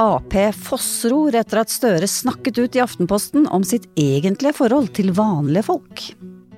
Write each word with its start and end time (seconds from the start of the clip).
Ap 0.00 0.32
fossror 0.56 1.36
etter 1.36 1.60
at 1.60 1.72
Støre 1.72 2.08
snakket 2.08 2.58
ut 2.58 2.76
i 2.78 2.80
Aftenposten 2.80 3.44
om 3.52 3.64
sitt 3.64 3.84
egentlige 4.00 4.56
forhold 4.56 4.88
til 4.96 5.12
vanlige 5.16 5.66
folk. 5.68 6.02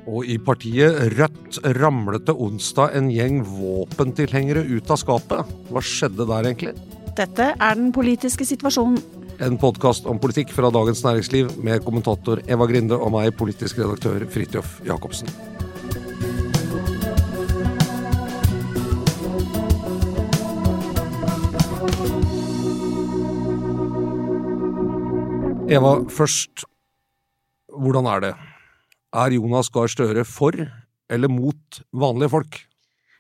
Og 0.09 0.25
i 0.25 0.39
partiet 0.41 1.17
Rødt 1.19 1.59
ramlet 1.77 2.25
det 2.29 2.35
onsdag 2.35 2.95
en 2.97 3.11
gjeng 3.13 3.43
våpentilhengere 3.45 4.63
ut 4.71 4.91
av 4.91 5.03
skapet. 5.03 5.53
Hva 5.69 5.83
skjedde 5.85 6.29
der 6.31 6.49
egentlig? 6.49 6.75
Dette 7.19 7.53
er 7.53 7.79
den 7.79 7.91
politiske 7.93 8.47
situasjonen. 8.47 9.03
En 9.43 9.59
podkast 9.59 10.07
om 10.11 10.19
politikk 10.19 10.51
fra 10.55 10.71
Dagens 10.75 11.05
Næringsliv 11.05 11.53
med 11.63 11.85
kommentator 11.87 12.43
Eva 12.51 12.67
Grinde 12.71 12.99
og 12.99 13.13
meg, 13.15 13.35
politisk 13.39 13.79
redaktør 13.83 14.27
Fridtjof 14.31 14.81
Jacobsen. 14.87 15.31
Eva, 25.69 25.99
først, 26.09 26.65
hvordan 27.69 28.07
er 28.09 28.23
det? 28.25 28.33
Er 29.17 29.35
Jonas 29.37 29.69
Gahr 29.73 29.91
Støre 29.93 30.25
for 30.25 30.57
eller 31.09 31.33
mot 31.33 31.81
vanlige 31.93 32.33
folk? 32.33 32.61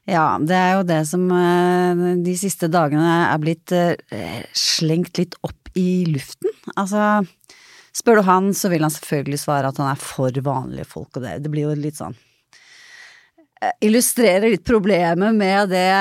Ja, 0.08 0.38
det 0.40 0.56
er 0.56 0.70
jo 0.78 0.84
det 0.88 1.02
som 1.10 1.26
eh, 1.36 2.04
de 2.24 2.34
siste 2.40 2.70
dagene 2.72 3.08
er 3.28 3.40
blitt 3.42 3.72
eh, 3.76 4.40
slengt 4.56 5.20
litt 5.20 5.36
opp 5.44 5.68
i 5.76 6.06
luften. 6.08 6.48
Altså, 6.80 7.26
spør 7.96 8.22
du 8.22 8.24
han, 8.30 8.48
så 8.56 8.70
vil 8.72 8.86
han 8.86 8.94
selvfølgelig 8.94 9.42
svare 9.42 9.68
at 9.68 9.80
han 9.80 9.90
er 9.92 10.00
for 10.00 10.32
vanlige 10.32 10.88
folk, 10.88 11.12
og 11.12 11.26
det, 11.26 11.36
det 11.44 11.52
blir 11.52 11.68
jo 11.68 11.76
litt 11.76 12.00
sånn 12.00 12.16
eh, 13.60 13.74
Illustrerer 13.84 14.48
litt 14.48 14.64
problemet 14.64 15.36
med 15.36 15.74
det 15.76 15.92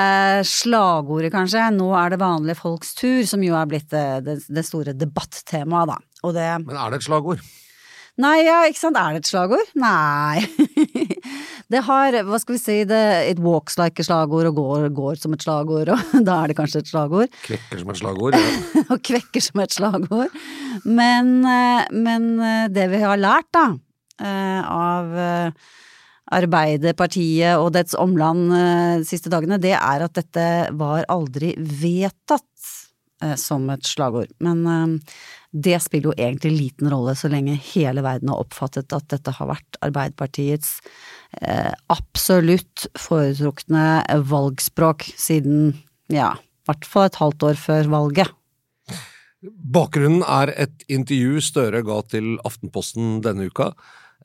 slagordet, 0.48 1.34
kanskje. 1.36 1.68
Nå 1.76 1.92
er 2.00 2.16
det 2.16 2.22
vanlige 2.24 2.62
folks 2.62 2.96
tur, 2.96 3.20
som 3.28 3.44
jo 3.44 3.60
er 3.60 3.68
blitt 3.68 3.92
det, 3.92 4.40
det, 4.48 4.64
store 4.64 4.96
debattemaet, 4.96 5.92
da. 5.92 6.00
Og 6.26 6.34
det 6.34 6.48
Men 6.66 6.76
er 6.76 6.90
det 6.90 7.02
et 7.02 7.08
slagord? 7.08 7.42
Nei, 8.18 8.40
ja, 8.48 8.64
ikke 8.66 8.80
sant, 8.80 8.98
er 8.98 9.14
det 9.14 9.20
et 9.22 9.28
slagord? 9.30 9.68
Nei. 9.78 10.42
det 11.72 11.82
har, 11.86 12.16
hva 12.26 12.40
skal 12.42 12.56
vi 12.56 12.58
si, 12.60 12.78
det, 12.90 13.02
it 13.30 13.38
walks 13.42 13.78
like 13.78 14.02
et 14.02 14.08
slagord 14.08 14.48
og 14.50 14.58
går, 14.58 14.86
går 14.96 15.20
som 15.22 15.36
et 15.36 15.44
slagord, 15.46 15.92
og 15.94 16.24
da 16.26 16.40
er 16.42 16.50
det 16.50 16.56
kanskje 16.58 16.82
et 16.82 16.90
slagord. 16.90 17.30
Kvekker 17.44 17.84
som 17.84 17.92
et 17.94 18.00
slagord? 18.00 18.34
Ja. 18.34 18.82
og 18.96 19.04
kvekker 19.06 19.44
som 19.44 19.62
et 19.62 19.76
slagord. 19.76 20.34
Men, 20.82 21.30
eh, 21.46 21.84
men 21.94 22.32
eh, 22.42 22.64
det 22.74 22.88
vi 22.90 23.04
har 23.06 23.22
lært, 23.22 23.52
da, 23.54 23.68
eh, 24.18 24.66
av 24.66 25.14
Arbeiderpartiet 26.28 27.56
og 27.56 27.70
dets 27.72 27.94
omland 27.96 28.50
de 28.52 29.06
siste 29.08 29.30
dagene, 29.32 29.56
det 29.62 29.72
er 29.78 30.02
at 30.04 30.18
dette 30.18 30.42
var 30.76 31.06
aldri 31.08 31.54
vedtatt 31.56 32.44
som 33.40 33.64
et 33.72 33.88
slagord. 33.88 34.28
Men 34.44 35.00
det 35.50 35.78
spiller 35.80 36.10
jo 36.10 36.16
egentlig 36.16 36.52
liten 36.52 36.90
rolle 36.92 37.14
så 37.16 37.30
lenge 37.32 37.56
hele 37.70 38.02
verden 38.04 38.28
har 38.32 38.42
oppfattet 38.42 38.92
at 38.92 39.06
dette 39.08 39.32
har 39.38 39.48
vært 39.48 39.78
Arbeiderpartiets 39.84 40.74
eh, 41.40 41.72
absolutt 41.92 42.88
foretrukne 42.98 44.02
valgspråk 44.28 45.08
siden, 45.16 45.72
ja, 46.12 46.34
i 46.36 46.68
hvert 46.68 46.88
fall 46.88 47.08
et 47.08 47.20
halvt 47.22 47.48
år 47.48 47.62
før 47.62 47.94
valget. 47.94 48.34
Bakgrunnen 49.38 50.24
er 50.26 50.52
et 50.66 50.84
intervju 50.90 51.40
Støre 51.46 51.84
ga 51.86 52.02
til 52.10 52.34
Aftenposten 52.44 53.20
denne 53.24 53.46
uka, 53.48 53.70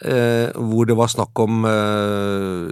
eh, 0.04 0.50
hvor 0.58 0.90
det 0.90 0.98
var 1.00 1.12
snakk 1.14 1.40
om 1.40 1.64
eh, 1.70 2.72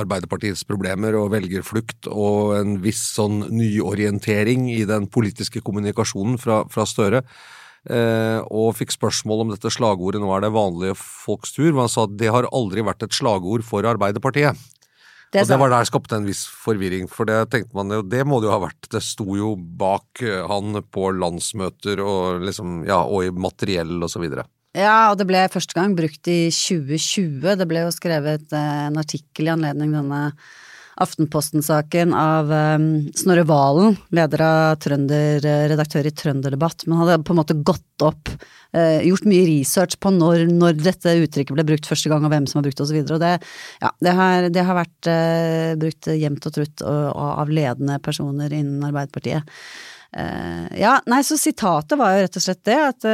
Arbeiderpartiets 0.00 0.64
problemer 0.66 1.14
og 1.20 1.30
velgerflukt 1.36 2.08
og 2.10 2.56
en 2.58 2.80
viss 2.82 3.04
sånn 3.14 3.44
nyorientering 3.52 4.72
i 4.72 4.82
den 4.88 5.06
politiske 5.06 5.62
kommunikasjonen 5.62 6.40
fra, 6.42 6.64
fra 6.72 6.88
Støre. 6.88 7.22
Eh, 7.86 8.40
og 8.50 8.74
fikk 8.78 8.90
spørsmål 8.94 9.44
om 9.44 9.52
dette 9.52 9.70
slagordet 9.70 10.18
'nå 10.18 10.30
er 10.34 10.42
det 10.42 10.54
vanlige 10.54 10.96
folks 10.98 11.54
tur', 11.54 11.70
men 11.70 11.86
han 11.86 11.92
sa 11.92 12.04
at 12.04 12.16
det 12.18 12.32
har 12.34 12.48
aldri 12.50 12.82
vært 12.82 13.04
et 13.06 13.14
slagord 13.14 13.62
for 13.62 13.86
Arbeiderpartiet. 13.86 14.56
Det 15.32 15.42
og 15.42 15.48
det 15.50 15.58
var 15.58 15.70
der 15.70 15.82
det 15.82 15.90
skapte 15.90 16.16
en 16.16 16.26
viss 16.26 16.46
forvirring, 16.46 17.08
for 17.10 17.26
det 17.26 17.50
tenkte 17.50 17.74
man 17.74 17.90
jo, 17.90 18.02
det 18.02 18.22
må 18.26 18.40
det 18.40 18.46
jo 18.48 18.54
ha 18.54 18.62
vært. 18.62 18.88
Det 18.90 19.02
sto 19.02 19.36
jo 19.36 19.54
bak 19.56 20.22
eh, 20.22 20.46
han 20.46 20.82
på 20.82 21.10
landsmøter 21.14 22.02
og 22.02 22.46
liksom, 22.46 22.84
ja, 22.86 23.02
og 23.02 23.26
i 23.26 23.30
materiell 23.30 23.98
og 24.02 24.10
så 24.10 24.22
videre. 24.22 24.46
Ja, 24.76 25.10
og 25.10 25.18
det 25.18 25.26
ble 25.26 25.40
første 25.48 25.74
gang 25.76 25.94
brukt 25.96 26.28
i 26.28 26.50
2020. 26.52 27.56
Det 27.58 27.66
ble 27.68 27.86
jo 27.86 27.94
skrevet 27.94 28.52
eh, 28.52 28.86
en 28.86 28.98
artikkel 29.00 29.48
i 29.48 29.54
anledning 29.54 29.94
denne 29.94 30.30
Aftenposten-saken 30.96 32.14
av 32.16 32.48
um, 32.48 32.84
Snorre 33.12 33.42
Valen, 33.44 33.98
leder 34.16 34.42
av 34.46 34.78
Trønder, 34.80 35.44
redaktør 35.68 36.06
i 36.08 36.12
Trønderdebatt, 36.16 36.86
men 36.86 37.02
hadde 37.02 37.18
på 37.26 37.34
en 37.34 37.40
måte 37.42 37.56
gått 37.68 38.04
opp, 38.06 38.30
uh, 38.72 39.02
gjort 39.04 39.26
mye 39.28 39.42
research 39.44 39.98
på 40.00 40.14
når, 40.14 40.46
når, 40.56 40.78
dette 40.80 41.12
uttrykket 41.20 41.52
ble 41.58 41.66
brukt 41.68 41.88
første 41.90 42.08
gang, 42.08 42.24
og 42.24 42.32
hvem 42.32 42.46
som 42.48 42.62
har 42.62 42.64
brukt 42.64 42.80
det, 42.80 42.86
og 42.86 42.88
så. 42.88 43.18
Og 43.18 43.20
det, 43.20 43.32
ja, 43.82 43.90
det, 44.06 44.14
har, 44.20 44.48
det 44.54 44.64
har 44.70 44.78
vært 44.78 45.10
uh, 45.10 45.74
brukt 45.82 46.08
jevnt 46.14 46.48
og 46.48 46.56
trutt 46.56 46.86
av 46.86 47.52
ledende 47.52 47.98
personer 48.04 48.56
innen 48.56 48.88
Arbeiderpartiet. 48.88 49.52
Ja, 50.16 50.94
nei, 51.10 51.18
så 51.26 51.36
sitatet 51.36 51.98
var 52.00 52.14
jo 52.14 52.22
rett 52.24 52.36
og 52.38 52.44
slett 52.44 52.62
det, 52.64 52.76
at 52.78 53.06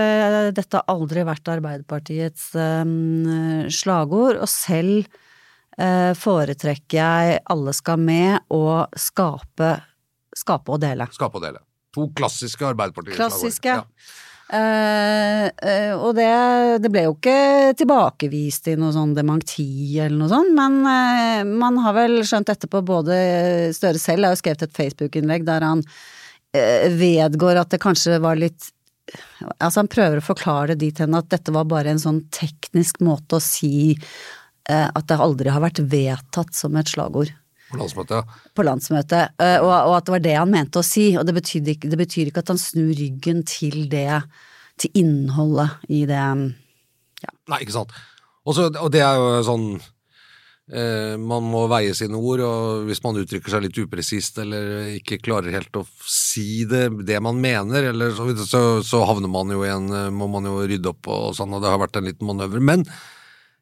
dette 0.54 0.78
har 0.78 0.92
aldri 0.92 1.24
vært 1.26 1.48
Arbeiderpartiets 1.50 2.52
um, 2.54 3.64
slagord, 3.74 4.38
og 4.38 4.50
selv 4.52 5.08
foretrekker 5.72 6.98
jeg 6.98 7.38
alle 7.50 7.72
skal 7.72 8.00
med 8.02 8.52
og 8.52 8.92
skape, 9.00 9.70
skape 10.36 10.74
og 10.74 10.82
dele. 10.82 11.06
Skape 11.16 11.40
og 11.40 11.46
dele. 11.46 11.62
To 11.96 12.08
klassiske 12.16 12.66
Arbeiderparti-slagord. 12.72 13.32
Klassiske. 13.32 13.78
Ja. 13.80 14.20
Uh, 14.52 15.46
uh, 15.48 15.92
og 15.96 16.10
det, 16.18 16.28
det 16.84 16.90
ble 16.92 17.06
jo 17.06 17.14
ikke 17.14 17.72
tilbakevist 17.78 18.66
i 18.68 18.74
noe 18.76 18.92
sånn 18.92 19.14
dementi 19.16 19.96
eller 19.96 20.18
noe 20.18 20.28
sånt, 20.28 20.52
men 20.52 20.82
uh, 20.84 21.40
man 21.48 21.78
har 21.80 21.96
vel 21.96 22.18
skjønt 22.28 22.52
etterpå, 22.52 22.82
både 22.84 23.16
Støre 23.72 24.00
selv 24.02 24.28
har 24.28 24.34
jo 24.34 24.42
skrevet 24.42 24.66
et 24.66 24.76
Facebook-innlegg 24.76 25.46
der 25.48 25.64
han 25.64 25.80
eh, 26.52 26.90
vedgår 26.92 27.62
at 27.62 27.72
det 27.72 27.80
kanskje 27.80 28.20
var 28.22 28.36
litt 28.40 28.68
Altså 29.58 29.80
han 29.80 29.90
prøver 29.90 30.20
å 30.20 30.24
forklare 30.24 30.74
det 30.74 30.82
dit 30.84 31.00
hen 31.02 31.16
at 31.18 31.26
dette 31.32 31.52
var 31.52 31.66
bare 31.68 31.90
en 31.90 32.00
sånn 32.00 32.20
teknisk 32.32 33.00
måte 33.04 33.36
å 33.36 33.42
si 33.42 33.92
eh, 33.92 34.04
at 34.70 35.06
det 35.10 35.18
aldri 35.18 35.50
har 35.50 35.62
vært 35.64 35.80
vedtatt 35.90 36.54
som 36.54 36.76
et 36.78 36.90
slagord 36.90 37.32
På 37.72 37.80
landsmøtet, 37.80 38.18
ja. 38.20 38.50
på 38.54 38.66
landsmøtet, 38.66 39.34
eh, 39.42 39.58
og, 39.58 39.72
og 39.72 39.96
at 39.96 40.06
det 40.06 40.14
var 40.14 40.24
det 40.26 40.36
han 40.38 40.52
mente 40.52 40.82
å 40.82 40.86
si. 40.86 41.08
Og 41.18 41.26
det 41.26 41.34
betyr, 41.38 41.72
ikke, 41.74 41.90
det 41.90 41.98
betyr 41.98 42.30
ikke 42.30 42.44
at 42.44 42.52
han 42.52 42.60
snur 42.60 42.92
ryggen 42.98 43.42
til 43.48 43.86
det, 43.92 44.20
til 44.80 45.02
innholdet 45.02 45.80
i 45.90 46.04
det. 46.10 46.26
Nei, 47.50 47.62
ikke 47.62 47.74
sant. 47.80 47.96
Også, 48.48 48.68
og 48.74 48.90
det 48.90 49.02
er 49.06 49.18
jo 49.18 49.26
sånn 49.46 49.66
eh, 50.74 51.14
Man 51.20 51.46
må 51.46 51.60
veie 51.70 51.94
sine 51.94 52.18
ord, 52.18 52.42
og 52.42 52.88
hvis 52.88 53.02
man 53.04 53.20
uttrykker 53.20 53.54
seg 53.54 53.64
litt 53.68 53.78
upresist 53.78 54.40
eller 54.42 54.96
ikke 54.96 55.20
klarer 55.22 55.54
helt 55.54 55.78
å 55.78 55.84
si 56.02 56.64
det, 56.68 56.88
det 57.06 57.20
man 57.22 57.38
mener, 57.42 57.92
eller 57.92 58.14
så, 58.16 58.26
så, 58.42 58.62
så 58.86 59.04
havner 59.06 59.30
man 59.30 59.52
jo 59.54 59.62
i 59.62 59.70
en 59.70 59.90
eh, 59.94 60.10
Må 60.14 60.28
man 60.32 60.48
jo 60.50 60.58
rydde 60.60 60.90
opp 60.90 61.10
og 61.12 61.36
sånn, 61.38 61.54
og 61.54 61.62
det 61.62 61.70
har 61.70 61.82
vært 61.82 62.00
en 62.00 62.08
liten 62.10 62.28
manøver. 62.28 62.62
Men 62.72 62.86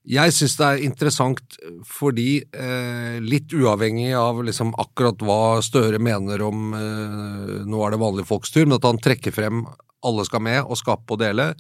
jeg 0.09 0.33
syns 0.33 0.57
det 0.57 0.67
er 0.67 0.83
interessant 0.87 1.59
fordi, 1.85 2.41
eh, 2.57 3.19
litt 3.21 3.53
uavhengig 3.53 4.15
av 4.17 4.41
liksom 4.45 4.73
akkurat 4.81 5.21
hva 5.21 5.61
Støre 5.63 6.01
mener 6.01 6.41
om 6.47 6.73
eh, 6.73 7.53
Nå 7.69 7.83
er 7.85 7.93
det 7.93 8.01
vanlige 8.01 8.31
folks 8.31 8.51
tur, 8.51 8.65
men 8.65 8.79
at 8.79 8.89
han 8.89 9.01
trekker 9.01 9.35
frem 9.35 9.67
alle 10.07 10.25
skal 10.25 10.41
med 10.41 10.65
og 10.65 10.79
skape 10.81 11.13
og 11.13 11.21
dele. 11.21 11.53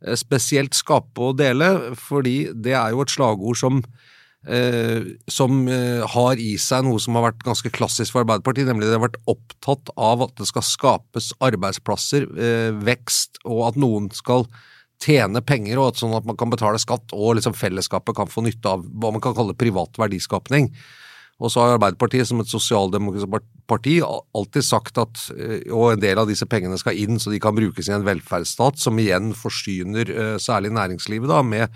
Eh, 0.00 0.16
Spesielt 0.16 0.74
skape 0.74 1.20
og 1.20 1.36
dele, 1.36 1.94
fordi 2.00 2.48
det 2.54 2.72
er 2.72 2.94
jo 2.96 3.04
et 3.04 3.12
slagord 3.12 3.60
som 3.60 3.82
eh, 4.48 5.12
som 5.28 5.66
eh, 5.68 6.00
har 6.16 6.40
i 6.40 6.54
seg 6.56 6.86
noe 6.86 7.02
som 7.02 7.18
har 7.18 7.28
vært 7.28 7.44
ganske 7.44 7.72
klassisk 7.76 8.14
for 8.14 8.24
Arbeiderpartiet, 8.24 8.70
nemlig 8.70 8.88
det 8.88 8.96
har 8.96 9.04
vært 9.04 9.20
opptatt 9.28 9.92
av 10.00 10.24
at 10.24 10.36
det 10.40 10.48
skal 10.48 10.64
skapes 10.64 11.32
arbeidsplasser, 11.44 12.24
eh, 12.40 12.72
vekst, 12.88 13.42
og 13.44 13.66
at 13.68 13.80
noen 13.80 14.08
skal 14.16 14.48
tjene 15.02 15.42
penger, 15.44 15.80
og 15.80 15.92
at 15.92 16.00
sånn 16.00 16.14
at 16.16 16.26
man 16.28 16.38
kan 16.38 16.52
betale 16.52 16.80
skatt, 16.82 17.12
og 17.14 17.36
liksom 17.38 17.56
fellesskapet 17.56 18.16
kan 18.16 18.30
få 18.30 18.44
nytte 18.46 18.70
av 18.70 18.86
hva 18.86 19.12
man 19.14 19.22
kan 19.24 19.36
kalle 19.36 19.56
privat 19.58 19.98
verdiskapning. 20.00 20.70
Og 21.36 21.52
så 21.52 21.60
har 21.60 21.74
Arbeiderpartiet 21.74 22.28
som 22.28 22.40
et 22.40 22.48
sosialdemokratisk 22.48 23.52
parti 23.68 23.98
alltid 24.00 24.64
sagt 24.64 24.96
at 25.02 25.20
eh, 25.34 25.66
og 25.74 25.92
en 25.92 26.00
del 26.00 26.20
av 26.20 26.30
disse 26.30 26.46
pengene 26.48 26.78
skal 26.80 26.96
inn 26.96 27.20
så 27.20 27.32
de 27.32 27.40
kan 27.42 27.56
brukes 27.56 27.90
i 27.90 27.92
en 27.92 28.06
velferdsstat 28.06 28.80
som 28.80 28.96
igjen 29.02 29.34
forsyner 29.36 30.12
eh, 30.12 30.36
særlig 30.40 30.72
næringslivet 30.76 31.28
da 31.28 31.42
med 31.44 31.74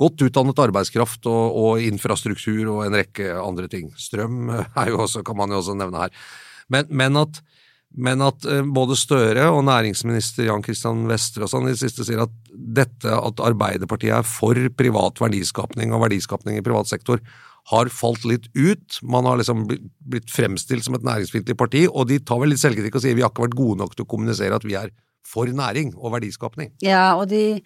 godt 0.00 0.26
utdannet 0.26 0.58
arbeidskraft 0.60 1.28
og, 1.30 1.44
og 1.56 1.84
infrastruktur 1.84 2.72
og 2.72 2.82
en 2.86 2.98
rekke 2.98 3.30
andre 3.38 3.70
ting. 3.70 3.92
Strøm 4.00 4.50
eh, 4.56 4.82
jo 4.90 5.04
også, 5.06 5.22
kan 5.26 5.38
man 5.38 5.54
jo 5.54 5.62
også 5.62 5.78
nevne 5.78 6.02
her. 6.02 6.26
Men, 6.72 6.90
men 6.90 7.22
at 7.22 7.38
men 7.96 8.22
at 8.24 8.44
eh, 8.44 8.62
både 8.62 8.96
Støre 8.98 9.48
og 9.50 9.64
næringsminister 9.66 10.46
Jan 10.50 10.64
Christian 10.64 11.06
Vestre 11.08 11.46
og 11.46 11.52
sånn 11.52 11.68
i 11.68 11.72
det 11.74 11.80
siste 11.80 12.04
sier 12.06 12.22
at 12.26 12.32
dette 12.52 13.12
at 13.12 13.42
Arbeiderpartiet 13.44 14.18
er 14.18 14.26
for 14.28 14.58
privat 14.76 15.20
verdiskapning 15.22 15.94
og 15.96 16.04
verdiskapning 16.04 16.60
i 16.60 16.64
privat 16.64 16.90
sektor, 16.90 17.22
har 17.72 17.90
falt 17.90 18.22
litt 18.28 18.46
ut. 18.54 19.00
Man 19.02 19.26
har 19.26 19.40
liksom 19.40 19.64
blitt- 19.66 20.30
fremstilt 20.30 20.86
som 20.86 20.94
et 20.94 21.06
næringsfiendtlig 21.06 21.56
parti, 21.58 21.86
og 21.88 22.06
de 22.08 22.20
tar 22.22 22.38
vel 22.38 22.52
litt 22.54 22.62
selvkritikk 22.62 22.94
og 22.94 23.02
sier 23.02 23.16
vi 23.18 23.24
har 23.24 23.32
ikke 23.32 23.48
vært 23.48 23.58
gode 23.58 23.80
nok 23.82 23.96
til 23.96 24.06
å 24.06 24.10
kommunisere 24.12 24.54
at 24.54 24.66
vi 24.66 24.76
er 24.78 24.92
for 25.26 25.50
næring 25.50 25.90
og 25.96 26.14
verdiskapning. 26.14 26.70
Ja, 26.84 27.16
og 27.18 27.26
de, 27.32 27.60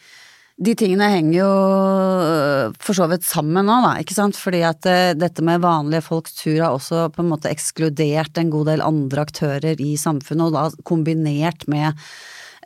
de 0.61 0.75
tingene 0.77 1.07
henger 1.09 1.37
jo 1.39 1.51
øh, 2.21 2.75
for 2.85 2.97
så 2.97 3.07
vidt 3.09 3.25
sammen 3.25 3.65
nå, 3.65 3.79
da, 3.87 3.95
ikke 4.03 4.17
sant? 4.17 4.37
Fordi 4.37 4.61
at 4.69 4.89
øh, 4.89 5.15
dette 5.17 5.45
med 5.47 5.63
vanlige 5.63 6.05
folks 6.05 6.37
tur 6.37 6.59
har 6.61 6.77
også 6.77 7.07
på 7.15 7.25
en 7.25 7.31
måte 7.33 7.49
ekskludert 7.53 8.37
en 8.41 8.53
god 8.53 8.69
del 8.69 8.85
andre 8.85 9.25
aktører 9.25 9.81
i 9.81 9.95
samfunnet, 10.01 10.51
og 10.51 10.57
da 10.59 10.85
kombinert 10.85 11.65
med 11.71 11.97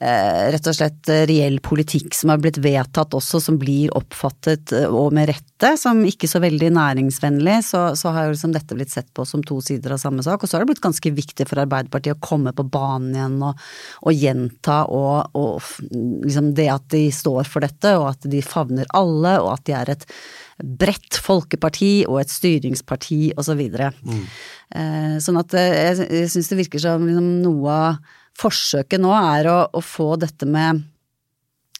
rett 0.00 0.66
og 0.66 0.74
slett 0.74 1.08
eh, 1.12 1.22
reell 1.30 1.60
politikk 1.62 2.16
som 2.18 2.32
har 2.32 2.40
blitt 2.42 2.58
vedtatt 2.58 3.14
også, 3.14 3.38
som 3.40 3.58
blir 3.60 3.92
oppfattet, 3.94 4.72
eh, 4.74 4.88
og 4.90 5.14
med 5.14 5.28
rette, 5.30 5.70
som 5.78 6.00
ikke 6.06 6.26
så 6.30 6.40
veldig 6.42 6.72
næringsvennlig, 6.74 7.60
så, 7.62 7.84
så 7.98 8.10
har 8.14 8.26
jo 8.26 8.34
liksom 8.34 8.54
dette 8.56 8.74
blitt 8.74 8.90
sett 8.90 9.12
på 9.14 9.26
som 9.28 9.44
to 9.46 9.60
sider 9.62 9.94
av 9.94 10.02
samme 10.02 10.24
sak. 10.26 10.42
Og 10.42 10.50
så 10.50 10.56
har 10.56 10.64
det 10.64 10.72
blitt 10.72 10.82
ganske 10.84 11.14
viktig 11.14 11.46
for 11.46 11.62
Arbeiderpartiet 11.62 12.18
å 12.18 12.26
komme 12.26 12.54
på 12.56 12.66
banen 12.66 13.14
igjen 13.14 13.36
og, 13.46 13.62
og 14.02 14.24
gjenta 14.24 14.80
og, 14.90 15.38
og 15.38 15.62
liksom 16.26 16.50
det 16.58 16.68
at 16.74 16.88
de 16.94 17.04
står 17.14 17.46
for 17.50 17.62
dette, 17.64 17.94
og 18.00 18.10
at 18.10 18.26
de 18.30 18.42
favner 18.44 18.90
alle, 18.98 19.36
og 19.44 19.52
at 19.54 19.64
de 19.70 19.78
er 19.78 19.94
et 19.94 20.08
bredt 20.58 21.18
folkeparti 21.22 22.04
og 22.10 22.20
et 22.20 22.34
styringsparti 22.34 23.22
osv. 23.38 23.62
Eh, 23.62 25.16
sånn 25.22 25.40
at 25.40 25.54
eh, 25.58 25.72
jeg, 25.78 26.10
jeg 26.18 26.34
syns 26.34 26.50
det 26.50 26.60
virker 26.64 26.82
som 26.82 27.06
liksom, 27.06 27.32
noe 27.46 27.78
av 27.78 28.20
forsøket 28.38 29.02
nå 29.02 29.12
er 29.16 29.48
å, 29.50 29.58
å 29.72 29.80
få 29.84 30.14
dette 30.20 30.48
med 30.48 30.82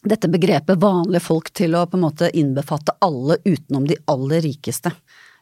dette 0.04 0.28
begrepet 0.28 0.80
vanlige 0.80 1.24
folk 1.24 1.48
til 1.56 1.76
å 1.78 1.86
på 1.88 1.96
en 1.96 2.04
måte 2.04 2.28
innbefatte 2.36 2.92
alle 3.04 3.38
utenom 3.44 3.86
de 3.88 3.96
aller 4.10 4.44
rikeste. 4.44 4.92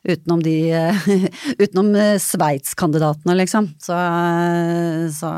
Utenom 0.03 0.43
de 0.43 0.55
eh, 0.75 1.09
Utenom 1.63 1.93
eh, 1.99 2.19
Sveits-kandidatene, 2.23 3.37
liksom. 3.39 3.73
Så, 3.83 3.99
eh, 3.99 5.09
så, 5.15 5.33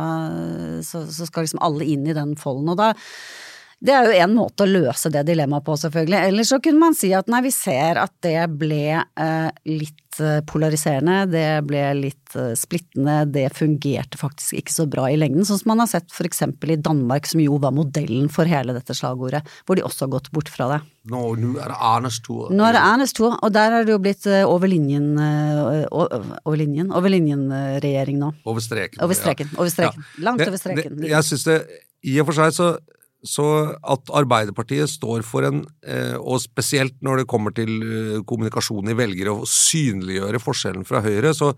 så, 0.85 1.05
så 1.09 1.29
skal 1.29 1.47
liksom 1.47 1.65
alle 1.65 1.88
inn 1.88 2.06
i 2.09 2.17
den 2.17 2.37
folden. 2.41 2.70
Og 2.73 2.81
da 2.81 2.93
det 3.84 3.92
er 3.92 4.06
jo 4.08 4.14
en 4.25 4.32
måte 4.38 4.64
å 4.64 4.70
løse 4.70 5.10
det 5.12 5.26
dilemmaet 5.28 5.64
på, 5.66 5.75
selvfølgelig. 5.76 6.20
Eller 6.31 6.46
så 6.48 6.56
kunne 6.64 6.81
man 6.81 6.96
si 6.96 7.10
at 7.16 7.28
nei, 7.28 7.42
vi 7.44 7.52
ser 7.52 8.00
at 8.00 8.14
det 8.25 8.38
ble 8.56 8.78
eh, 8.96 9.50
litt 9.69 10.20
eh, 10.25 10.38
polariserende, 10.48 11.19
det 11.28 11.44
ble 11.69 11.82
litt 11.98 12.36
eh, 12.40 12.54
splittende, 12.56 13.19
det 13.34 13.50
fungerte 13.52 14.16
faktisk 14.20 14.56
ikke 14.62 14.72
så 14.72 14.86
bra 14.88 15.10
i 15.12 15.19
lengden. 15.20 15.44
Sånn 15.44 15.60
som 15.60 15.75
man 15.75 15.84
har 15.84 15.90
sett 15.92 16.16
eksempel 16.25 16.72
i 16.72 16.78
Danmark, 16.81 17.28
som 17.28 17.42
jo 17.44 17.58
var 17.60 17.75
modellen 17.76 18.31
for 18.32 18.48
hele 18.48 18.72
dette 18.76 18.96
slagordet, 18.96 19.44
hvor 19.69 19.76
de 19.76 19.84
også 19.84 20.06
har 20.06 20.14
gått 20.16 20.32
bort 20.32 20.48
fra 20.48 20.70
det. 20.72 20.81
Nå, 21.12 21.20
nå 21.36 21.52
er 21.60 21.69
det 21.75 21.76
Ernest 21.90 22.25
tur. 22.25 22.48
Nå 22.56 22.64
er 22.64 22.78
det 22.78 22.82
Ernes 22.88 23.12
tur, 23.12 23.34
og 23.36 23.52
der 23.52 23.76
er 23.82 23.84
det 23.84 23.92
jo 23.92 24.00
blitt 24.00 24.25
eh, 24.25 24.46
over 24.48 24.72
linjen, 24.72 25.12
eh, 25.20 25.84
over 25.92 26.56
linjen, 26.56 26.88
over 26.88 27.12
linjen-regjering 27.12 28.16
nå. 28.25 28.32
Over 28.48 28.64
streken. 28.64 29.04
Over 29.04 29.20
streken, 29.20 29.52
over 29.58 29.76
streken. 29.76 30.08
Langt 30.25 30.40
Det- 30.40 30.48
over 30.48 30.64
streken. 30.64 30.96
Det, 31.02 31.12
jeg 31.12 31.28
synes 31.28 31.44
det, 31.52 31.60
I 32.08 32.20
og 32.20 32.32
for 32.32 32.40
seg 32.40 32.56
så, 32.56 32.72
så 33.25 33.47
at 33.81 34.11
Arbeiderpartiet 34.12 34.91
står 34.93 35.25
for 35.25 35.47
en, 35.49 35.62
eh, 35.88 36.17
og 36.19 36.43
spesielt 36.43 36.97
når 37.05 37.23
det 37.23 37.31
kommer 37.31 37.55
til 37.56 37.73
eh, 37.81 38.21
kommunikasjon 38.29 38.93
i 38.93 38.97
velgere, 38.99 39.32
å 39.32 39.49
synliggjøre 39.49 40.43
forskjellen 40.43 40.85
fra 40.85 41.00
Høyre, 41.05 41.32
så, 41.37 41.55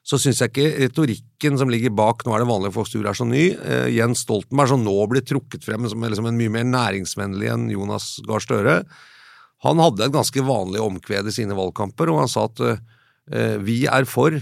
så 0.00 0.16
syns 0.20 0.40
jeg 0.40 0.52
ikke 0.52 0.86
retorikken 0.86 1.60
som 1.60 1.72
ligger 1.72 1.92
bak 1.92 2.24
nå 2.24 2.32
er 2.32 2.42
det 2.42 2.48
vanlige 2.48 2.76
folks 2.78 2.94
tur 2.94 3.04
er 3.04 3.18
så 3.18 3.28
ny. 3.28 3.50
Eh, 3.52 3.90
Jens 3.98 4.24
Stoltenberg, 4.24 4.72
som 4.72 4.86
nå 4.86 4.96
blir 5.12 5.26
trukket 5.28 5.66
frem 5.68 5.84
som 5.92 6.08
liksom 6.08 6.30
en 6.30 6.40
mye 6.40 6.54
mer 6.56 6.70
næringsvennlig 6.70 7.52
enn 7.52 7.68
Jonas 7.74 8.14
Gahr 8.28 8.46
Støre, 8.46 8.80
han 9.60 9.84
hadde 9.84 10.06
et 10.06 10.16
ganske 10.16 10.46
vanlig 10.48 10.80
omkved 10.80 11.28
i 11.28 11.36
sine 11.36 11.56
valgkamper, 11.58 12.08
og 12.08 12.22
han 12.22 12.32
sa 12.32 12.46
at 12.48 12.64
vi 13.60 13.82
er 13.86 14.06
for 14.08 14.32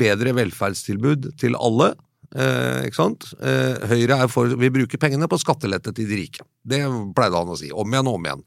bedre 0.00 0.32
velferdstilbud 0.34 1.28
til 1.38 1.54
alle. 1.60 1.92
Eh, 2.34 2.86
ikke 2.88 2.98
sant? 2.98 3.28
Eh, 3.38 3.86
Høyre 3.90 4.22
er 4.24 4.30
for 4.32 4.50
Vi 4.58 4.72
bruker 4.74 5.00
pengene 5.00 5.28
på 5.30 5.38
skattelette 5.40 5.94
til 5.94 6.08
de 6.08 6.22
rike. 6.24 6.46
Det 6.66 6.82
pleide 7.16 7.38
han 7.38 7.52
å 7.52 7.58
si. 7.58 7.70
Om 7.70 7.94
igjen 7.94 8.10
og 8.10 8.18
om 8.18 8.26
igjen. 8.26 8.46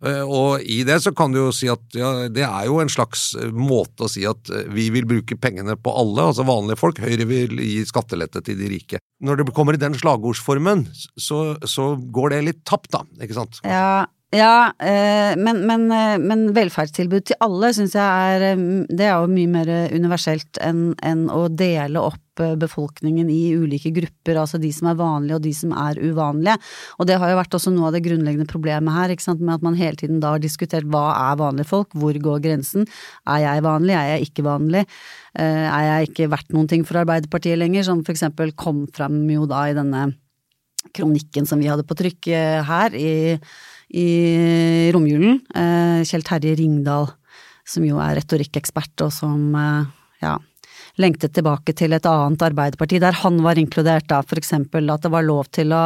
Eh, 0.00 0.22
og 0.24 0.62
i 0.64 0.80
det 0.88 0.96
så 1.04 1.12
kan 1.16 1.32
du 1.32 1.42
jo 1.42 1.48
si 1.52 1.68
at 1.68 1.82
ja, 1.96 2.10
det 2.32 2.44
er 2.46 2.68
jo 2.70 2.78
en 2.80 2.92
slags 2.92 3.34
eh, 3.36 3.50
måte 3.52 4.06
å 4.06 4.10
si 4.10 4.24
at 4.28 4.48
eh, 4.48 4.68
vi 4.72 4.86
vil 4.94 5.04
bruke 5.08 5.36
pengene 5.36 5.76
på 5.76 5.92
alle, 5.92 6.30
altså 6.30 6.46
vanlige 6.48 6.80
folk. 6.80 7.02
Høyre 7.04 7.26
vil 7.28 7.60
gi 7.60 7.82
skattelette 7.88 8.40
til 8.46 8.56
de 8.60 8.70
rike. 8.72 9.02
Når 9.20 9.42
det 9.42 9.50
kommer 9.56 9.76
i 9.76 9.82
den 9.82 9.96
slagordsformen, 9.98 10.86
så, 11.20 11.42
så 11.68 11.92
går 12.00 12.32
det 12.32 12.40
litt 12.46 12.64
tapt, 12.68 12.92
da. 12.94 13.04
Ikke 13.20 13.36
sant? 13.36 13.60
Ja, 13.66 14.06
ja 14.30 14.70
eh, 14.78 15.34
men, 15.34 15.64
men, 15.66 15.88
eh, 15.90 16.16
men 16.22 16.50
velferdstilbud 16.54 17.24
til 17.26 17.38
alle 17.42 17.72
syns 17.74 17.96
jeg 17.98 18.34
er 18.34 18.44
eh, 18.52 18.60
Det 18.86 19.08
er 19.08 19.16
jo 19.18 19.30
mye 19.30 19.50
mer 19.50 19.70
universelt 19.90 20.60
enn 20.62 20.92
enn 21.02 21.24
å 21.34 21.48
dele 21.50 22.02
opp 22.02 22.18
befolkningen 22.40 23.28
i 23.28 23.50
ulike 23.58 23.90
grupper, 23.92 24.38
altså 24.40 24.56
de 24.62 24.70
som 24.72 24.86
er 24.88 24.96
vanlige 24.96 25.36
og 25.36 25.42
de 25.44 25.50
som 25.52 25.74
er 25.76 25.98
uvanlige. 26.00 26.54
Og 26.96 27.08
det 27.10 27.18
har 27.20 27.28
jo 27.28 27.36
vært 27.36 27.56
også 27.58 27.72
noe 27.74 27.90
av 27.90 27.92
det 27.92 28.00
grunnleggende 28.06 28.48
problemet 28.48 28.96
her, 28.96 29.12
med 29.42 29.52
at 29.52 29.66
man 29.66 29.76
hele 29.76 29.98
tiden 30.00 30.22
da 30.22 30.30
har 30.32 30.40
diskutert 30.40 30.88
hva 30.88 31.02
er 31.18 31.36
vanlige 31.36 31.68
folk, 31.68 31.92
hvor 32.00 32.16
går 32.16 32.40
grensen, 32.46 32.88
er 33.28 33.42
jeg 33.44 33.66
vanlig, 33.66 33.92
er 33.92 34.08
jeg 34.14 34.30
ikke 34.30 34.46
vanlig, 34.46 34.86
er 35.36 35.84
jeg 35.84 36.08
ikke 36.08 36.30
verdt 36.32 36.56
noen 36.56 36.70
ting 36.70 36.86
for 36.88 37.02
Arbeiderpartiet 37.02 37.60
lenger, 37.60 37.84
som 37.90 38.00
for 38.06 38.16
eksempel 38.16 38.54
kom 38.56 38.86
frem 38.88 39.20
jo 39.34 39.44
da 39.50 39.66
i 39.68 39.76
denne 39.76 40.06
kronikken 40.96 41.44
som 41.44 41.60
vi 41.60 41.68
hadde 41.68 41.84
på 41.84 41.98
trykk 41.98 42.32
her 42.70 42.96
i, 42.96 43.12
i 43.90 44.90
romjulen. 44.94 45.40
Eh, 45.54 46.00
Kjell 46.06 46.26
Terje 46.26 46.56
Ringdal, 46.58 47.08
som 47.66 47.86
jo 47.86 48.00
er 48.02 48.18
retorikkekspert, 48.20 48.94
og 49.06 49.14
som 49.14 49.54
eh, 49.58 49.88
ja, 50.22 50.36
lengtet 51.00 51.34
tilbake 51.36 51.74
til 51.76 51.96
et 51.96 52.08
annet 52.08 52.48
Arbeiderparti, 52.50 53.00
der 53.02 53.18
han 53.22 53.40
var 53.44 53.60
inkludert, 53.60 54.08
da, 54.10 54.22
for 54.26 54.40
eksempel 54.40 54.90
at 54.92 55.06
det 55.06 55.14
var 55.14 55.26
lov 55.26 55.50
til 55.54 55.74
å 55.76 55.84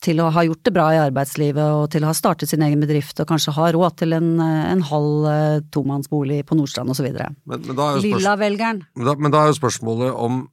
til 0.00 0.20
å 0.24 0.30
ha 0.32 0.44
gjort 0.46 0.62
det 0.64 0.72
bra 0.72 0.86
i 0.94 1.00
arbeidslivet 1.00 1.74
og 1.76 1.90
til 1.92 2.04
å 2.04 2.08
ha 2.10 2.16
startet 2.16 2.48
sin 2.48 2.62
egen 2.64 2.80
bedrift 2.80 3.20
og 3.20 3.28
kanskje 3.28 3.52
ha 3.56 3.66
råd 3.76 3.98
til 4.00 4.16
en, 4.16 4.30
en 4.40 4.84
halv 4.88 5.26
eh, 5.28 5.58
tomannsbolig 5.76 6.40
på 6.48 6.56
Nordstrand 6.56 6.94
osv. 6.94 7.10
Er 7.12 8.00
Lilla-velgeren. 8.00 8.80
men, 8.96 9.10
men 9.20 9.34
da 9.34 9.42
er 9.42 9.52
jo 9.52 9.58
spørsmålet 9.60 10.16
om, 10.16 10.46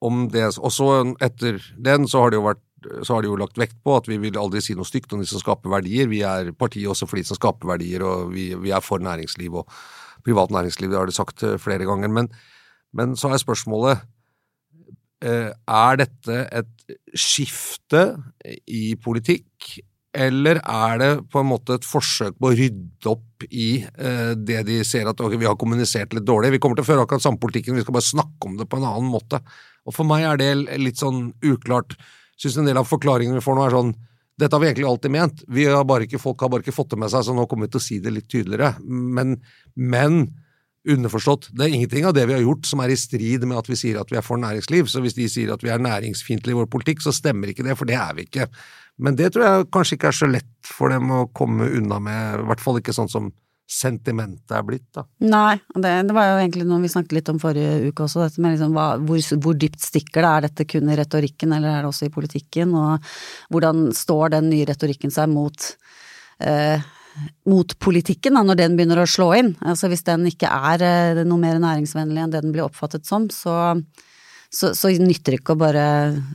om 0.00 0.24
det 0.32 0.46
Og 0.56 0.72
så 0.72 0.88
etter 1.24 1.60
den 1.76 2.08
så 2.08 2.24
har 2.24 2.32
det 2.32 2.40
jo 2.40 2.46
vært 2.48 2.64
så 3.02 3.16
har 3.16 3.24
de 3.24 3.30
jo 3.30 3.38
lagt 3.40 3.58
vekt 3.60 3.76
på 3.84 3.96
at 3.98 4.08
vi 4.10 4.18
vil 4.22 4.38
aldri 4.40 4.62
si 4.64 4.76
noe 4.76 4.88
stygt 4.88 5.12
om 5.14 5.22
de 5.22 5.28
som 5.28 5.42
skaper 5.42 5.72
verdier. 5.72 6.10
Vi 6.10 6.22
er 6.26 6.52
partiet 6.58 6.90
også 6.90 7.08
for 7.10 7.20
de 7.20 7.26
som 7.28 7.38
skaper 7.38 7.70
verdier, 7.74 8.04
og 8.06 8.32
vi, 8.34 8.50
vi 8.60 8.74
er 8.74 8.84
for 8.84 9.02
næringsliv 9.02 9.60
og 9.62 9.70
privat 10.24 10.52
næringsliv, 10.54 10.90
det 10.90 10.98
har 10.98 11.08
de 11.08 11.16
sagt 11.16 11.42
eh, 11.44 11.58
flere 11.60 11.86
ganger. 11.88 12.12
Men, 12.12 12.30
men 12.96 13.16
så 13.16 13.32
er 13.32 13.42
spørsmålet 13.42 14.04
eh, 15.24 15.50
Er 15.52 15.98
dette 16.00 16.38
et 16.48 16.96
skifte 17.16 18.06
i 18.68 18.94
politikk, 19.00 19.74
eller 20.14 20.60
er 20.62 20.98
det 21.00 21.10
på 21.32 21.42
en 21.42 21.48
måte 21.50 21.74
et 21.74 21.86
forsøk 21.86 22.36
på 22.38 22.50
å 22.52 22.54
rydde 22.54 23.10
opp 23.10 23.46
i 23.50 23.68
eh, 23.82 24.32
det 24.38 24.62
de 24.68 24.78
ser 24.86 25.10
at 25.10 25.20
okay, 25.20 25.40
vi 25.40 25.48
har 25.48 25.58
kommunisert 25.60 26.14
litt 26.14 26.26
dårlig? 26.28 26.54
Vi 26.54 26.62
kommer 26.62 26.78
til 26.78 26.86
å 26.86 26.90
føre 26.92 27.06
akkurat 27.06 27.24
samme 27.24 27.42
politikken, 27.42 27.76
vi 27.76 27.84
skal 27.84 27.96
bare 27.96 28.12
snakke 28.12 28.50
om 28.50 28.58
det 28.60 28.68
på 28.70 28.78
en 28.78 28.86
annen 28.88 29.10
måte. 29.10 29.42
Og 29.84 29.96
For 29.96 30.06
meg 30.08 30.24
er 30.28 30.40
det 30.40 30.78
litt 30.80 31.02
sånn 31.02 31.32
uklart. 31.44 31.98
Syns 32.40 32.58
en 32.58 32.68
del 32.68 32.80
av 32.80 32.88
forklaringene 32.88 33.38
vi 33.38 33.44
får 33.44 33.58
nå 33.58 33.64
er 33.66 33.76
sånn 33.78 33.94
dette 34.34 34.56
har 34.56 34.62
vi 34.64 34.66
egentlig 34.66 34.88
alltid 34.88 35.12
ment, 35.14 35.42
vi 35.46 35.66
har 35.70 35.84
bare 35.86 36.08
ikke, 36.08 36.18
folk 36.18 36.40
har 36.42 36.50
bare 36.50 36.64
ikke 36.64 36.74
fått 36.74 36.90
det 36.90 36.98
med 36.98 37.12
seg, 37.12 37.22
så 37.22 37.34
nå 37.36 37.44
kommer 37.46 37.68
vi 37.68 37.74
til 37.76 37.78
å 37.78 37.84
si 37.84 37.98
det 38.02 38.10
litt 38.10 38.26
tydeligere. 38.26 38.72
Men, 38.82 39.36
men 39.78 40.24
underforstått, 40.90 41.52
det 41.54 41.64
er 41.68 41.76
ingenting 41.76 42.08
av 42.08 42.16
det 42.16 42.26
vi 42.28 42.34
har 42.34 42.42
gjort 42.42 42.66
som 42.68 42.82
er 42.82 42.92
i 42.92 42.98
strid 42.98 43.46
med 43.46 43.56
at 43.60 43.70
vi 43.70 43.78
sier 43.78 44.00
at 44.00 44.10
vi 44.10 44.18
er 44.18 44.26
for 44.26 44.40
næringsliv. 44.42 44.90
Så 44.90 45.04
hvis 45.04 45.14
de 45.16 45.28
sier 45.30 45.52
at 45.54 45.62
vi 45.64 45.70
er 45.72 45.82
næringsfiendtlige 45.86 46.56
i 46.56 46.58
vår 46.58 46.68
politikk, 46.72 47.04
så 47.04 47.14
stemmer 47.14 47.52
ikke 47.52 47.64
det, 47.66 47.78
for 47.78 47.88
det 47.88 47.96
er 48.00 48.18
vi 48.18 48.26
ikke. 48.26 48.48
Men 49.06 49.16
det 49.18 49.30
tror 49.32 49.46
jeg 49.46 49.70
kanskje 49.74 49.98
ikke 50.00 50.10
er 50.10 50.18
så 50.18 50.30
lett 50.30 50.50
for 50.66 50.92
dem 50.92 51.14
å 51.14 51.24
komme 51.36 51.70
unna 51.78 52.02
med, 52.02 52.42
i 52.42 52.48
hvert 52.50 52.64
fall 52.64 52.82
ikke 52.82 52.96
sånn 52.96 53.10
som 53.12 53.30
sentimentet 53.70 54.52
er 54.52 54.64
blitt, 54.66 54.86
da. 54.92 55.06
Nei, 55.24 55.56
det, 55.72 55.92
det 56.08 56.16
var 56.16 56.28
jo 56.28 56.40
egentlig 56.42 56.66
noe 56.68 56.82
vi 56.82 56.90
snakket 56.92 57.16
litt 57.16 57.30
om 57.32 57.38
forrige 57.40 57.88
uke 57.88 58.04
også, 58.04 58.20
dette 58.26 58.42
med 58.44 58.54
liksom 58.54 58.74
hva, 58.76 58.88
hvor, 59.00 59.22
hvor 59.40 59.56
dypt 59.56 59.80
stikker 59.80 60.20
det, 60.20 60.32
er 60.32 60.46
dette 60.48 60.66
kun 60.68 60.90
i 60.92 60.98
retorikken 61.00 61.54
eller 61.56 61.70
er 61.70 61.80
det 61.84 61.92
også 61.92 62.10
i 62.10 62.12
politikken, 62.12 62.74
og 62.76 63.14
hvordan 63.54 63.86
står 63.96 64.36
den 64.36 64.50
nye 64.52 64.68
retorikken 64.68 65.14
seg 65.14 65.32
mot 65.32 65.70
eh, 66.44 66.84
mot 67.46 67.76
politikken, 67.78 68.34
da, 68.34 68.42
når 68.42 68.58
den 68.58 68.76
begynner 68.76 69.02
å 69.04 69.08
slå 69.08 69.28
inn. 69.38 69.52
Altså 69.62 69.88
Hvis 69.90 70.04
den 70.06 70.26
ikke 70.28 70.50
er 70.50 70.84
eh, 70.84 71.24
noe 71.26 71.40
mer 71.40 71.60
næringsvennlig 71.62 72.24
enn 72.24 72.34
det 72.34 72.42
den 72.44 72.54
blir 72.54 72.66
oppfattet 72.66 73.06
som, 73.08 73.28
så, 73.32 73.76
så, 74.50 74.74
så 74.76 74.92
nytter 74.98 75.36
det 75.36 75.42
ikke 75.42 75.54
å 75.54 75.62
bare 75.64 75.86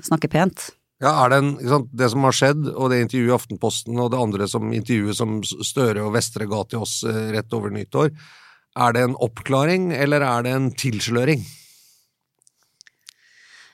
snakke 0.08 0.32
pent. 0.32 0.70
Ja, 1.00 1.14
er 1.24 1.32
det, 1.32 1.38
en, 1.40 1.54
sant, 1.72 1.92
det 1.96 2.10
som 2.12 2.26
har 2.28 2.36
skjedd, 2.36 2.66
og 2.74 2.92
det 2.92 3.00
intervjuet 3.06 3.32
i 3.32 3.38
Aftenposten 3.38 4.02
og 4.04 4.10
det 4.12 4.20
andre 4.20 4.50
som 4.52 4.74
intervjuet 4.76 5.16
som 5.16 5.38
Støre 5.48 6.04
og 6.04 6.12
Vestre 6.18 6.48
ga 6.50 6.66
til 6.68 6.84
oss 6.84 7.00
eh, 7.08 7.30
rett 7.38 7.56
over 7.56 7.72
nyttår, 7.72 8.12
er 8.80 8.96
det 8.96 9.06
en 9.08 9.16
oppklaring, 9.24 9.94
eller 9.96 10.26
er 10.28 10.44
det 10.44 10.54
en 10.58 10.68
tilsløring? 10.76 11.48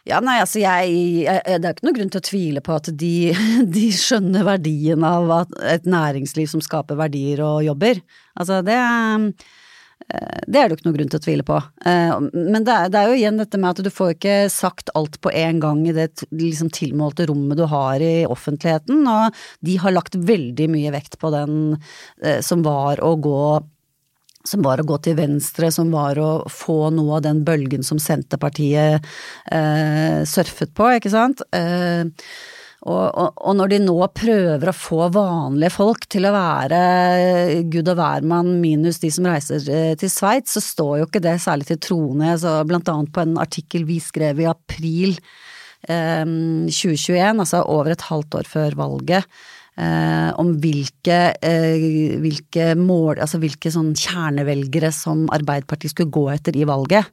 Ja, 0.05 0.19
nei, 0.21 0.37
altså 0.37 0.61
jeg, 0.61 0.93
jeg 1.25 1.61
Det 1.63 1.65
er 1.65 1.73
ikke 1.73 1.87
noen 1.87 1.97
grunn 1.97 2.11
til 2.13 2.21
å 2.21 2.27
tvile 2.27 2.61
på 2.61 2.75
at 2.77 2.91
de, 2.93 3.15
de 3.77 3.85
skjønner 3.89 4.45
verdien 4.45 5.05
av 5.09 5.33
et 5.65 5.89
næringsliv 5.89 6.51
som 6.51 6.61
skaper 6.61 6.99
verdier 6.99 7.41
og 7.41 7.63
jobber. 7.65 8.05
Altså 8.37 8.61
det 8.65 8.77
eh, 8.77 9.29
det 10.07 10.59
er 10.59 10.67
det 10.67 10.75
jo 10.75 10.77
ikke 10.77 10.87
noe 10.87 10.95
grunn 10.99 11.11
til 11.11 11.19
å 11.19 11.25
tvile 11.25 11.45
på. 11.47 11.59
Eh, 11.89 12.15
Men 12.33 12.65
det 12.67 12.73
er, 12.73 12.89
det 12.93 12.99
er 12.99 13.09
jo 13.09 13.19
igjen 13.19 13.39
dette 13.41 13.59
med 13.61 13.71
at 13.73 13.85
du 13.85 13.91
får 13.93 14.15
ikke 14.15 14.35
sagt 14.53 14.91
alt 14.97 15.19
på 15.23 15.33
en 15.33 15.61
gang 15.63 15.81
i 15.87 15.95
det 15.95 16.25
liksom 16.29 16.69
tilmålte 16.75 17.27
rommet 17.31 17.57
du 17.57 17.65
har 17.71 18.03
i 18.03 18.25
offentligheten, 18.29 19.05
og 19.09 19.45
de 19.65 19.77
har 19.81 19.95
lagt 19.95 20.17
veldig 20.17 20.67
mye 20.71 20.93
vekt 20.95 21.17
på 21.21 21.31
den 21.33 21.55
eh, 22.21 22.41
som 22.45 22.65
var 22.65 23.01
å 23.03 23.15
gå 23.17 23.45
som 24.45 24.61
var 24.61 24.77
å 24.77 24.85
gå 24.85 24.99
til 25.01 25.15
venstre, 25.17 25.71
som 25.73 25.89
var 25.89 26.19
å 26.21 26.31
få 26.53 26.91
noe 26.93 27.17
av 27.17 27.23
den 27.25 27.39
bølgen 27.47 27.81
som 27.81 27.97
Senterpartiet 27.97 29.01
eh, 29.49 30.19
surfet 30.29 30.75
på, 30.77 30.91
ikke 30.99 31.09
sant. 31.09 31.41
Eh, 31.49 32.05
og, 32.85 33.05
og, 33.17 33.39
og 33.41 33.55
når 33.57 33.71
de 33.71 33.79
nå 33.81 33.95
prøver 34.13 34.69
å 34.69 34.75
få 34.77 35.07
vanlige 35.13 35.73
folk 35.73 36.05
til 36.11 36.27
å 36.29 36.33
være 36.35 36.81
gud 37.73 37.89
og 37.89 37.97
hvermann 37.97 38.59
minus 38.61 39.01
de 39.01 39.09
som 39.13 39.25
reiser 39.25 39.65
eh, 39.73 39.95
til 39.97 40.11
Sveits, 40.13 40.53
så 40.53 40.61
står 40.61 40.99
jo 40.99 41.07
ikke 41.09 41.23
det 41.25 41.39
særlig 41.41 41.65
til 41.71 41.81
troende. 41.81 42.35
Blant 42.69 42.91
annet 42.93 43.09
på 43.15 43.23
en 43.25 43.39
artikkel 43.41 43.87
vi 43.89 43.97
skrev 44.03 44.43
i 44.43 44.49
april 44.51 45.15
eh, 45.89 46.21
2021, 46.29 47.41
altså 47.41 47.63
over 47.65 47.95
et 47.95 48.05
halvt 48.11 48.37
år 48.41 48.51
før 48.53 48.77
valget, 48.83 49.25
eh, 49.77 50.29
om 50.41 50.53
hvilke, 50.61 51.19
eh, 51.41 52.17
hvilke 52.23 52.71
mål, 52.79 53.19
altså 53.19 53.39
hvilke 53.41 53.71
sånn 53.73 53.93
kjernevelgere 53.99 54.91
som 54.95 55.25
Arbeiderpartiet 55.35 55.95
skulle 55.95 56.13
gå 56.13 56.27
etter 56.33 56.57
i 56.57 56.67
valget. 56.67 57.11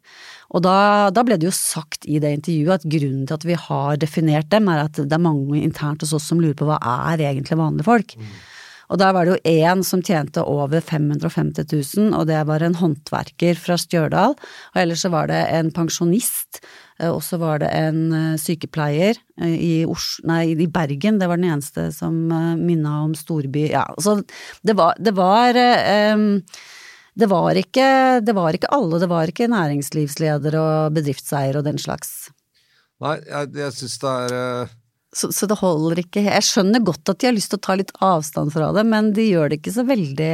Og 0.52 0.64
da, 0.66 1.10
da 1.14 1.24
ble 1.24 1.38
det 1.40 1.48
jo 1.48 1.54
sagt 1.56 2.04
i 2.04 2.20
det 2.22 2.34
intervjuet 2.36 2.82
at 2.82 2.88
grunnen 2.94 3.26
til 3.28 3.38
at 3.38 3.46
vi 3.48 3.58
har 3.58 4.00
definert 4.00 4.50
dem, 4.52 4.68
er 4.68 4.84
at 4.84 5.00
det 5.00 5.16
er 5.16 5.22
mange 5.22 5.62
internt 5.62 6.04
hos 6.04 6.12
oss 6.18 6.28
som 6.28 6.42
lurer 6.42 6.58
på 6.58 6.68
hva 6.68 6.80
er 7.12 7.24
egentlig 7.30 7.60
vanlige 7.60 7.88
folk. 7.88 8.16
Og 8.92 9.00
der 9.00 9.14
var 9.16 9.24
det 9.24 9.32
jo 9.32 9.52
én 9.52 9.82
som 9.86 10.02
tjente 10.04 10.42
over 10.44 10.82
550 10.84 11.64
000, 11.96 12.12
og 12.12 12.26
det 12.28 12.42
var 12.48 12.64
en 12.64 12.76
håndverker 12.76 13.56
fra 13.56 13.78
Stjørdal. 13.80 14.36
Og 14.36 14.80
ellers 14.82 15.04
så 15.06 15.10
var 15.12 15.30
det 15.32 15.40
en 15.56 15.70
pensjonist, 15.72 16.60
eh, 17.00 17.08
og 17.08 17.22
så 17.24 17.40
var 17.40 17.62
det 17.64 17.70
en 17.72 18.02
eh, 18.18 18.36
sykepleier 18.40 19.16
eh, 19.40 19.56
i, 19.56 19.72
Os 19.88 20.18
nei, 20.28 20.52
i 20.52 20.68
Bergen. 20.68 21.22
Det 21.22 21.30
var 21.30 21.40
den 21.40 21.48
eneste 21.54 21.88
som 21.96 22.20
minna 22.60 23.00
om 23.06 23.16
storby. 23.16 23.70
Ja, 23.72 23.86
så 23.96 24.20
det 24.62 24.76
var, 24.76 25.00
det 25.00 25.16
var 25.16 25.58
um 26.12 26.28
det 27.12 27.26
var, 27.28 27.52
ikke, 27.60 27.86
det 28.24 28.32
var 28.32 28.56
ikke 28.56 28.70
alle, 28.72 28.96
det 28.96 29.08
var 29.10 29.28
ikke 29.28 29.50
næringslivsleder 29.52 30.54
og 30.56 30.94
bedriftseier 30.96 31.58
og 31.60 31.66
den 31.66 31.76
slags. 31.76 32.30
Nei, 33.04 33.18
jeg, 33.26 33.50
jeg 33.58 33.74
syns 33.76 33.98
det 34.00 34.12
er 34.32 34.72
Så, 35.12 35.28
så 35.34 35.44
det 35.50 35.58
holder 35.60 35.98
ikke. 36.06 36.22
Jeg 36.24 36.44
skjønner 36.46 36.80
godt 36.86 37.10
at 37.12 37.18
de 37.20 37.28
har 37.28 37.34
lyst 37.36 37.50
til 37.52 37.58
å 37.60 37.64
ta 37.66 37.74
litt 37.76 37.90
avstand 38.00 38.52
fra 38.54 38.70
det, 38.72 38.84
men 38.88 39.10
de 39.12 39.26
gjør 39.28 39.50
det 39.52 39.58
ikke 39.60 39.74
så 39.74 39.84
veldig 39.84 40.30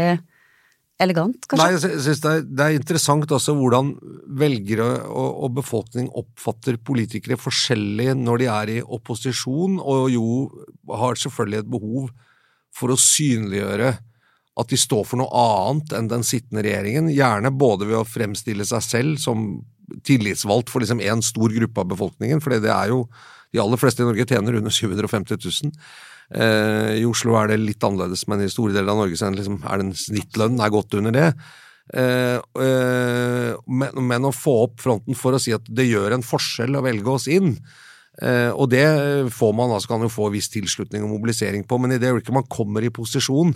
elegant, 1.02 1.46
kanskje. 1.46 1.62
Nei, 1.64 1.74
jeg 1.76 2.00
synes 2.02 2.20
det, 2.22 2.30
er- 2.30 2.46
det 2.58 2.64
er 2.64 2.76
interessant 2.78 3.30
også 3.34 3.54
hvordan 3.58 3.92
velgere 4.38 4.86
og, 5.06 5.28
og 5.46 5.52
befolkning 5.60 6.08
oppfatter 6.18 6.78
politikere 6.82 7.38
forskjellig 7.38 8.16
når 8.18 8.42
de 8.42 8.48
er 8.54 8.72
i 8.76 8.80
opposisjon, 8.82 9.78
og 9.82 10.08
jo 10.14 10.24
har 10.98 11.18
selvfølgelig 11.22 11.62
et 11.64 11.70
behov 11.74 12.10
for 12.74 12.94
å 12.94 12.98
synliggjøre 12.98 13.92
at 14.58 14.72
de 14.72 14.78
står 14.78 15.04
for 15.06 15.20
noe 15.22 15.30
annet 15.38 15.92
enn 15.94 16.10
den 16.10 16.24
sittende 16.26 16.64
regjeringen, 16.66 17.10
gjerne 17.14 17.52
både 17.54 17.86
ved 17.86 18.00
å 18.00 18.06
fremstille 18.06 18.66
seg 18.66 18.82
selv 18.82 19.20
som 19.22 19.44
tillitsvalgt 20.04 20.70
for 20.70 20.82
liksom 20.82 20.98
en 21.00 21.22
stor 21.22 21.54
gruppe 21.54 21.80
av 21.82 21.90
befolkningen, 21.94 22.42
for 22.42 22.54
det 22.58 22.70
er 22.74 22.90
jo 22.90 23.04
de 23.54 23.62
aller 23.62 23.80
fleste 23.80 24.04
i 24.04 24.08
Norge 24.08 24.26
tjener 24.28 24.58
under 24.58 24.74
750 24.74 25.38
000. 25.40 25.72
Eh, 26.36 26.92
I 27.00 27.06
Oslo 27.08 27.38
er 27.40 27.52
det 27.52 27.62
litt 27.62 27.84
annerledes, 27.84 28.26
men 28.28 28.44
i 28.44 28.50
store 28.52 28.76
deler 28.76 28.92
av 28.92 29.02
Norge 29.02 29.16
er 29.16 29.32
det 29.32 29.40
liksom, 29.40 29.62
er 29.64 29.82
den 29.82 29.94
snittlønnen 29.96 30.64
er 30.64 30.74
godt 30.74 30.98
under 31.00 31.16
det. 31.16 31.28
Eh, 31.96 32.36
eh, 32.36 33.52
men, 33.64 34.00
men 34.10 34.28
å 34.28 34.34
få 34.36 34.58
opp 34.66 34.82
fronten 34.84 35.16
for 35.16 35.36
å 35.36 35.40
si 35.40 35.54
at 35.56 35.64
det 35.72 35.88
gjør 35.88 36.18
en 36.18 36.26
forskjell 36.26 36.76
å 36.76 36.84
velge 36.84 37.14
oss 37.14 37.28
inn, 37.32 37.54
og 38.18 38.66
det 38.72 38.84
får 39.30 39.52
man, 39.54 39.70
altså 39.70 39.92
kan 39.92 40.02
jo 40.02 40.10
få 40.10 40.30
viss 40.34 40.50
tilslutning 40.50 41.04
og 41.06 41.12
mobilisering 41.12 41.62
på, 41.68 41.78
men 41.78 41.94
i 41.94 42.00
det 42.02 42.10
øyeblikket 42.10 42.34
man 42.34 42.48
kommer 42.50 42.82
i 42.82 42.90
posisjon, 42.90 43.52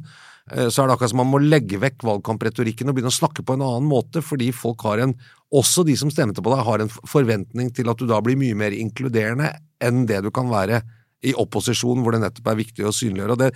eh, 0.53 0.69
så 0.71 0.83
er 0.85 0.89
det 0.89 0.95
akkurat 0.95 1.11
som 1.11 1.23
man 1.25 1.33
må 1.33 1.41
legge 1.43 1.81
vekk 1.83 2.07
valgkampretorikken 2.07 2.91
og 2.91 2.97
begynne 2.97 3.11
å 3.11 3.17
snakke 3.17 3.43
på 3.43 3.57
en 3.57 3.65
annen 3.67 3.91
måte, 3.91 4.23
fordi 4.23 4.53
folk 4.55 4.85
har 4.87 5.03
en, 5.03 5.17
også 5.51 5.83
de 5.89 5.97
som 5.99 6.13
stemte 6.15 6.45
på 6.45 6.55
deg, 6.55 6.63
har 6.69 6.85
en 6.85 6.93
forventning 7.11 7.73
til 7.75 7.91
at 7.91 7.99
du 7.99 8.07
da 8.11 8.23
blir 8.23 8.39
mye 8.39 8.59
mer 8.59 8.77
inkluderende 8.77 9.51
enn 9.83 10.07
det 10.07 10.23
du 10.23 10.31
kan 10.35 10.47
være 10.53 10.85
i 11.27 11.35
opposisjon, 11.39 12.03
hvor 12.03 12.15
det 12.15 12.23
nettopp 12.25 12.51
er 12.51 12.59
viktig 12.59 12.87
å 12.87 12.95
synliggjøre. 12.95 13.35
Og 13.35 13.43
det, 13.43 13.51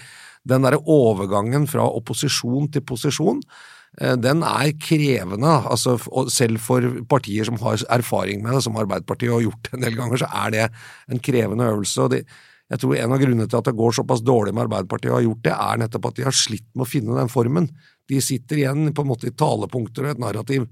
den 0.47 0.67
derre 0.67 0.83
overgangen 0.83 1.67
fra 1.71 1.87
opposisjon 1.87 2.71
til 2.75 2.85
posisjon, 2.87 3.43
eh, 3.43 3.73
den 3.97 4.43
er 4.45 4.75
krevende, 4.77 5.53
altså, 5.71 5.95
selv 6.29 6.61
for 6.61 6.85
partier 7.09 7.49
som 7.49 7.57
har 7.63 7.81
erfaring 7.95 8.43
med 8.45 8.53
det, 8.53 8.65
som 8.67 8.77
Arbeiderpartiet 8.77 9.33
har 9.33 9.45
gjort 9.47 9.71
en 9.73 9.87
del 9.87 9.97
ganger, 9.97 10.21
så 10.21 10.29
er 10.45 10.53
det 10.53 10.67
en 11.15 11.23
krevende 11.25 11.71
øvelse. 11.73 12.05
og 12.05 12.13
det, 12.13 12.27
jeg 12.67 12.83
tror 12.83 12.97
En 12.97 13.15
av 13.15 13.23
grunnene 13.23 13.47
til 13.47 13.61
at 13.61 13.69
det 13.69 13.77
går 13.79 13.95
såpass 13.95 14.25
dårlig 14.27 14.53
med 14.55 14.67
Arbeiderpartiet 14.67 15.13
og 15.13 15.21
har 15.21 15.29
gjort 15.29 15.45
det, 15.47 15.55
er 15.55 15.81
nettopp 15.85 16.11
at 16.11 16.19
de 16.19 16.27
har 16.27 16.35
slitt 16.35 16.67
med 16.75 16.83
å 16.83 16.91
finne 16.91 17.17
den 17.17 17.31
formen. 17.31 17.71
De 18.11 18.21
sitter 18.21 18.63
igjen 18.63 18.91
på 18.93 19.05
en 19.05 19.11
måte 19.13 19.31
i 19.31 19.35
talepunkter 19.35 20.05
og 20.05 20.13
et 20.13 20.23
narrativ 20.23 20.67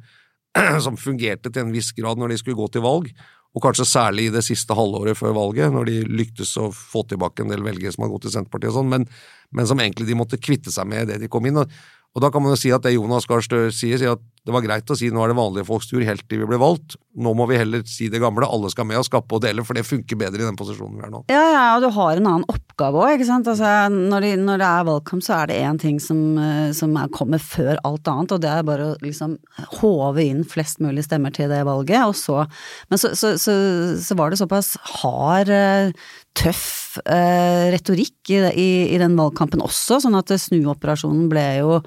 som 0.84 0.98
fungerte 0.98 1.52
til 1.52 1.64
en 1.64 1.74
viss 1.74 1.92
grad 1.94 2.18
når 2.18 2.34
de 2.34 2.40
skulle 2.42 2.58
gå 2.58 2.66
til 2.74 2.84
valg, 2.84 3.10
og 3.54 3.62
kanskje 3.62 3.86
særlig 3.86 4.26
i 4.26 4.34
det 4.34 4.42
siste 4.42 4.74
halvåret 4.74 5.14
før 5.18 5.36
valget, 5.36 5.70
når 5.70 5.86
de 5.86 6.00
lyktes 6.10 6.56
å 6.58 6.72
få 6.74 7.04
tilbake 7.06 7.44
en 7.44 7.52
del 7.52 7.62
velgere 7.62 7.94
som 7.94 8.02
har 8.02 8.10
gått 8.10 8.26
til 8.26 8.34
Senterpartiet 8.34 8.72
og 8.72 8.80
sånn, 8.80 8.90
men, 8.90 9.06
men 9.54 9.68
som 9.70 9.78
egentlig 9.78 10.08
de 10.08 10.16
måtte 10.18 10.40
kvitte 10.42 10.74
seg 10.74 10.88
med 10.90 11.06
idet 11.06 11.20
de 11.22 11.30
kom 11.30 11.46
inn. 11.46 11.62
Og, 11.62 11.70
og 12.14 12.22
da 12.22 12.30
kan 12.30 12.42
man 12.42 12.54
jo 12.54 12.60
si 12.60 12.70
at 12.74 12.84
det 12.84 12.94
Jonas 12.94 13.26
Gahr 13.26 13.42
Støre 13.42 13.72
sier, 13.74 13.98
sier 13.98 14.14
at 14.14 14.22
Det 14.44 14.52
var 14.52 14.60
greit 14.60 14.90
å 14.92 14.96
si 14.98 15.08
nå 15.08 15.22
er 15.24 15.30
det 15.32 15.38
vanlige 15.38 15.64
folks 15.64 15.86
tur 15.88 16.02
helt 16.04 16.26
til 16.28 16.42
vi 16.42 16.46
ble 16.50 16.58
valgt. 16.60 16.98
Nå 17.16 17.30
må 17.38 17.46
vi 17.48 17.56
heller 17.56 17.80
si 17.88 18.10
det 18.12 18.20
gamle, 18.20 18.44
alle 18.44 18.68
skal 18.68 18.84
med 18.84 19.00
og 19.00 19.06
skape 19.06 19.38
og 19.38 19.40
dele, 19.40 19.64
for 19.64 19.78
det 19.78 19.86
funker 19.88 20.18
bedre 20.20 20.42
i 20.42 20.44
den 20.44 20.58
posisjonen 20.58 20.98
vi 20.98 21.06
er 21.06 21.12
nå. 21.14 21.22
Ja, 21.32 21.44
ja, 21.54 21.62
og 21.76 21.84
du 21.84 21.88
har 21.96 22.20
en 22.20 22.28
annen 22.28 22.44
oppgave 22.52 23.06
òg. 23.06 23.24
Altså, 23.24 23.70
når, 23.88 24.26
de, 24.26 24.34
når, 24.44 24.60
det 24.60 24.68
er 24.68 24.86
valgkamp, 24.90 25.24
så 25.24 25.38
er 25.38 25.48
det 25.48 25.58
én 25.64 25.80
ting 25.80 25.96
som, 26.02 26.20
eh, 26.36 26.68
som 26.76 26.92
er, 27.00 27.08
kommer 27.16 27.40
før 27.40 27.80
alt 27.88 28.12
annet, 28.12 28.36
og 28.36 28.44
det 28.44 28.52
er 28.52 28.68
bare 28.68 28.90
å 28.90 29.00
liksom 29.00 29.38
håve 29.80 30.28
inn 30.28 30.44
flest 30.44 30.84
mulig 30.84 31.06
stemmer 31.08 31.32
til 31.32 31.48
det 31.48 31.64
valget, 31.64 32.04
og 32.04 32.12
så 32.18 32.42
Men 32.90 33.00
så, 33.00 33.14
så, 33.16 33.36
så, 33.40 33.54
så 34.02 34.16
var 34.18 34.30
det 34.30 34.42
såpass 34.42 34.74
hard, 35.00 35.48
eh, 35.48 35.94
tøff 36.36 36.98
eh, 37.06 37.70
retorikk 37.72 38.34
i, 38.34 38.40
i, 38.52 38.70
i 38.92 39.00
den 39.00 39.16
valgkampen 39.16 39.64
også, 39.64 40.02
sånn 40.04 40.18
at 40.18 40.34
snuoperasjonen 40.36 41.30
ble 41.32 41.46
jo 41.62 41.78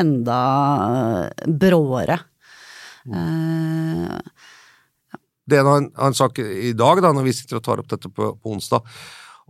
enda 0.00 0.38
eh, 1.24 1.50
bråere. 1.50 2.18
Mm. 3.04 4.08
Det 5.44 5.60
er 5.60 5.68
en, 5.68 5.90
en, 5.92 6.16
sak 6.16 6.40
i 6.40 6.72
dag, 6.76 7.02
da, 7.04 7.12
når 7.12 7.28
vi 7.28 7.36
sitter 7.36 7.60
og 7.60 7.66
tar 7.66 7.82
opp 7.82 7.90
dette 7.92 8.08
på, 8.08 8.30
på 8.40 8.54
onsdag, 8.54 8.86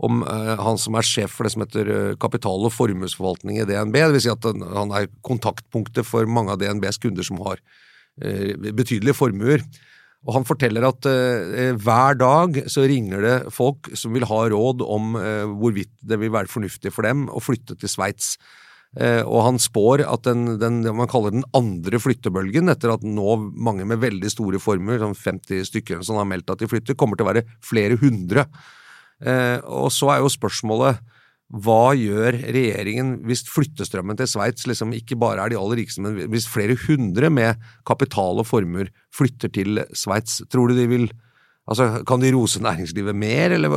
om 0.02 0.24
uh, 0.26 0.56
han 0.58 0.78
som 0.80 0.96
er 0.98 1.06
sjef 1.06 1.36
for 1.36 1.46
det 1.46 1.52
som 1.54 1.62
heter 1.62 2.16
kapital- 2.18 2.66
og 2.66 2.74
formuesforvaltning 2.74 3.60
i 3.60 3.66
DNB. 3.68 3.94
Det 3.94 4.16
vil 4.16 4.24
si 4.24 4.32
at 4.32 4.48
han, 4.50 4.90
er 4.90 5.06
kontaktpunktet 5.22 6.02
for 6.08 6.26
mange 6.26 6.50
av 6.50 6.58
DNBs 6.58 6.98
kunder 7.04 7.26
som 7.26 7.38
har 7.46 7.62
uh, 7.62 8.70
betydelige 8.74 9.14
formuer. 9.14 9.62
Og 10.24 10.32
han 10.38 10.46
forteller 10.48 10.86
at 10.88 11.04
eh, 11.04 11.74
hver 11.76 12.14
dag 12.16 12.54
så 12.72 12.86
ringer 12.88 13.20
det 13.20 13.34
folk 13.52 13.90
som 13.92 14.14
vil 14.16 14.24
ha 14.24 14.38
råd 14.48 14.80
om 14.80 15.18
hvorvidt 15.60 15.90
det 16.00 16.16
vil 16.22 16.32
være 16.32 16.48
fornuftig 16.48 16.94
for 16.94 17.04
dem 17.04 17.26
å 17.28 17.42
flytte 17.44 17.76
til 17.76 17.92
Sveits. 17.92 18.30
Eh, 18.94 19.22
og 19.26 19.40
han 19.48 19.58
spår 19.58 20.04
at 20.06 20.26
den, 20.28 20.54
den, 20.60 20.82
man 20.94 21.10
kaller 21.10 21.34
den 21.34 21.46
andre 21.56 21.98
flyttebølgen, 21.98 22.70
etter 22.70 22.94
at 22.94 23.06
nå 23.06 23.36
mange 23.54 23.86
med 23.88 24.02
veldig 24.02 24.30
store 24.30 24.60
formuer, 24.62 25.00
sånn 25.02 25.18
50 25.18 25.66
stykker 25.70 26.04
som 26.06 26.20
har 26.20 26.28
meldt 26.30 26.52
at 26.54 26.62
de 26.62 26.70
flytter, 26.70 26.98
kommer 26.98 27.18
til 27.18 27.26
å 27.26 27.32
være 27.32 27.46
flere 27.64 27.98
hundre. 28.00 28.46
Eh, 29.24 29.58
og 29.66 29.90
så 29.94 30.14
er 30.14 30.22
jo 30.22 30.32
spørsmålet 30.32 31.02
hva 31.64 31.92
gjør 31.94 32.38
regjeringen 32.54 33.18
hvis 33.28 33.44
flyttestrømmen 33.52 34.16
til 34.18 34.26
Sveits 34.30 34.64
liksom 34.66 34.94
ikke 34.96 35.18
bare 35.20 35.44
er 35.44 35.52
de 35.52 35.58
aller 35.60 35.82
rikeste, 35.82 36.02
men 36.02 36.30
hvis 36.32 36.48
flere 36.50 36.74
hundre 36.86 37.28
med 37.30 37.60
kapital 37.86 38.40
og 38.42 38.48
formuer 38.48 38.90
flytter 39.14 39.52
til 39.54 39.84
Sveits? 39.94 40.40
Tror 40.50 40.70
du 40.70 40.78
de 40.78 40.88
vil 40.90 41.08
Altså, 41.64 42.04
Kan 42.04 42.20
de 42.20 42.28
rose 42.34 42.60
næringslivet 42.60 43.16
mer, 43.16 43.54
eller 43.56 43.72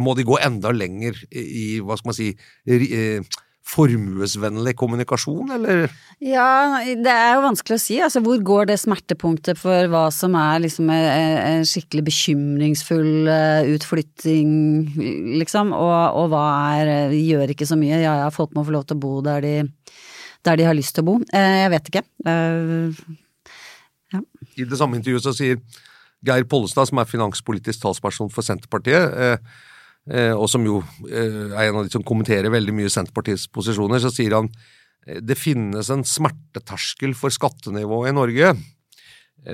må 0.00 0.14
de 0.16 0.24
gå 0.24 0.38
enda 0.40 0.70
lenger 0.72 1.18
i, 1.28 1.76
hva 1.84 1.98
skal 1.98 2.08
man 2.08 2.16
si, 2.16 2.30
eh, 2.64 3.20
formuesvennlig 3.76 4.72
kommunikasjon, 4.78 5.50
eller? 5.58 5.86
Ja, 6.24 6.80
det 6.84 7.12
er 7.12 7.36
jo 7.36 7.44
vanskelig 7.44 7.76
å 7.76 7.82
si. 7.82 7.98
Altså, 8.02 8.22
hvor 8.24 8.40
går 8.40 8.70
det 8.70 8.78
smertepunktet 8.80 9.60
for 9.60 9.90
hva 9.92 10.06
som 10.14 10.36
er 10.40 10.62
liksom 10.64 10.90
en 10.92 11.66
skikkelig 11.68 12.06
bekymringsfull 12.08 13.28
eh, 13.32 13.70
utflytting, 13.76 14.56
liksom, 15.42 15.74
og, 15.76 15.96
og 16.22 16.32
hva 16.32 16.44
er 16.80 17.14
gjør 17.16 17.52
ikke 17.52 17.68
så 17.68 17.78
mye. 17.78 18.00
Ja 18.02 18.16
ja, 18.22 18.30
folk 18.34 18.54
må 18.56 18.64
få 18.66 18.74
lov 18.76 18.88
til 18.88 18.98
å 18.98 19.02
bo 19.02 19.20
der 19.24 19.44
de, 19.44 19.54
der 20.46 20.60
de 20.60 20.66
har 20.68 20.76
lyst 20.76 20.96
til 20.96 21.04
å 21.04 21.10
bo. 21.10 21.18
Eh, 21.32 21.60
jeg 21.64 21.72
vet 21.76 21.92
ikke. 21.92 22.04
Eh, 22.32 23.06
ja. 24.14 24.24
I 24.56 24.68
det 24.68 24.80
samme 24.80 24.98
intervjuet 25.00 25.26
så 25.26 25.34
sier 25.36 25.60
Geir 26.26 26.46
Pollestad, 26.48 26.88
som 26.88 27.00
er 27.02 27.08
finanspolitisk 27.10 27.82
talsperson 27.84 28.32
for 28.32 28.46
Senterpartiet, 28.46 29.12
Eh, 29.16 29.64
og 30.06 30.46
som 30.50 30.64
jo 30.66 30.80
eh, 31.10 31.50
er 31.50 31.68
en 31.68 31.80
av 31.80 31.86
de 31.86 31.92
som 31.92 32.04
kommenterer 32.06 32.52
veldig 32.52 32.74
mye 32.76 32.90
Senterpartiets 32.92 33.48
posisjoner, 33.50 34.02
så 34.02 34.12
sier 34.14 34.36
han 34.38 34.50
eh, 35.06 35.18
det 35.18 35.38
finnes 35.38 35.90
en 35.90 36.06
smerteterskel 36.06 37.16
for 37.18 37.34
skattenivået 37.34 38.12
i 38.12 38.16
Norge, 38.16 38.52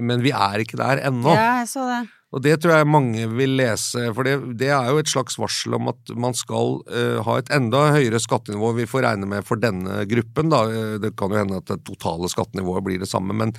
men 0.01 0.25
vi 0.25 0.33
er 0.33 0.63
ikke 0.63 0.81
der 0.81 1.03
ennå. 1.09 1.33
Ja, 1.37 1.63
jeg 1.63 1.73
så 1.73 1.87
det. 1.89 2.03
Og 2.33 2.41
det 2.41 2.55
tror 2.63 2.79
jeg 2.79 2.89
mange 2.89 3.27
vil 3.29 3.59
lese, 3.59 4.07
for 4.17 4.25
det, 4.25 4.39
det 4.61 4.71
er 4.73 4.87
jo 4.89 5.03
et 5.03 5.11
slags 5.11 5.37
varsel 5.37 5.77
om 5.77 5.91
at 5.93 6.13
man 6.17 6.33
skal 6.33 6.79
uh, 6.89 7.19
ha 7.27 7.35
et 7.37 7.51
enda 7.53 7.83
høyere 7.93 8.23
skattenivå 8.25 8.71
vi 8.79 8.87
får 8.89 9.05
regne 9.05 9.29
med 9.29 9.45
for 9.45 9.61
denne 9.61 9.99
gruppen. 10.09 10.49
Da. 10.49 10.63
Det 11.03 11.11
kan 11.21 11.29
jo 11.29 11.43
hende 11.43 11.61
at 11.61 11.69
det 11.69 11.83
totale 11.91 12.31
skattenivået 12.33 12.87
blir 12.87 13.05
det 13.05 13.11
samme, 13.11 13.37
men, 13.37 13.53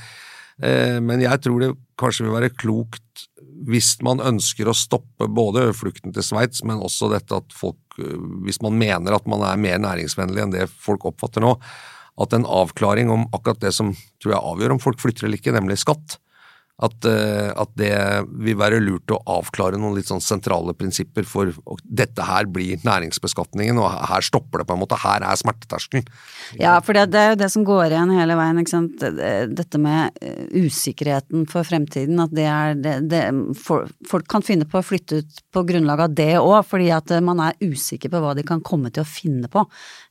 uh, 0.66 0.98
men 1.06 1.22
jeg 1.22 1.44
tror 1.46 1.62
det 1.62 1.70
kanskje 2.02 2.26
vil 2.26 2.34
være 2.34 2.50
klokt 2.58 3.13
hvis 3.70 3.96
man 4.06 4.22
ønsker 4.24 4.70
å 4.70 4.76
stoppe 4.78 5.28
både 5.32 5.70
flukten 5.78 6.14
til 6.16 6.26
Sveits, 6.26 6.64
men 6.68 6.84
også 6.84 7.12
dette 7.14 7.40
at 7.40 7.56
folk, 7.56 7.80
øh, 8.00 8.20
hvis 8.48 8.62
man 8.64 8.78
mener 8.80 9.16
at 9.16 9.28
man 9.30 9.46
er 9.48 9.60
mer 9.62 9.82
næringsvennlig 9.84 10.44
enn 10.44 10.56
det 10.56 10.70
folk 10.72 11.06
oppfatter 11.10 11.44
nå, 11.44 11.56
at 12.22 12.36
en 12.36 12.46
avklaring 12.46 13.10
om 13.10 13.26
akkurat 13.34 13.62
det 13.64 13.74
som 13.74 13.94
tror 14.22 14.36
jeg 14.36 14.48
avgjør 14.52 14.76
om 14.76 14.82
folk 14.84 15.02
flytter 15.02 15.28
eller 15.28 15.40
ikke, 15.42 15.56
nemlig 15.56 15.80
skatt, 15.82 16.20
at, 16.84 17.08
eh, 17.08 17.50
at, 17.56 17.72
det 17.80 17.94
vil 18.44 18.58
være 18.60 18.82
lurt 18.84 19.12
å 19.14 19.22
avklare 19.38 19.80
noen 19.80 19.96
litt 19.98 20.10
sånn 20.10 20.24
sentrale 20.24 20.76
prinsipper 20.78 21.26
for 21.28 21.54
dette 21.84 22.26
her 22.28 22.48
blir 22.52 22.82
næringsbeskatningen, 22.86 23.80
og 23.82 23.88
her 24.10 24.26
stopper 24.26 24.62
det 24.62 24.68
på 24.70 24.76
en 24.76 24.82
måte. 24.84 25.00
Her 25.00 25.24
er 25.26 25.40
smerteterskelen. 25.40 26.08
Ja, 26.60 26.76
for 26.84 26.98
det, 26.98 27.08
det 27.14 27.22
er 27.22 27.34
jo 27.34 27.40
det 27.44 27.50
som 27.54 27.66
går 27.68 27.88
igjen 27.88 28.14
hele 28.18 28.38
veien, 28.40 28.60
ikke 28.62 28.76
sant. 28.76 29.06
Dette 29.54 29.82
med 29.82 30.20
eh, 30.24 30.44
usikkerheten 30.66 31.48
for 31.52 31.68
fremtiden, 31.68 32.22
at 32.24 32.36
det 32.36 32.48
er 32.50 32.78
det, 32.80 32.98
det 33.12 33.24
Folk 33.64 34.28
kan 34.30 34.44
finne 34.46 34.68
på 34.70 34.80
å 34.80 34.86
flytte 34.86 35.22
ut 35.24 35.42
på 35.54 35.64
grunnlag 35.68 36.06
av 36.06 36.16
det 36.18 36.32
òg, 36.40 36.60
fordi 36.68 36.90
at 36.94 37.12
man 37.24 37.42
er 37.44 37.60
usikker 37.64 38.12
på 38.12 38.22
hva 38.24 38.34
de 38.38 38.46
kan 38.48 38.64
komme 38.66 38.92
til 38.94 39.06
å 39.06 39.10
finne 39.10 39.50
på, 39.52 39.64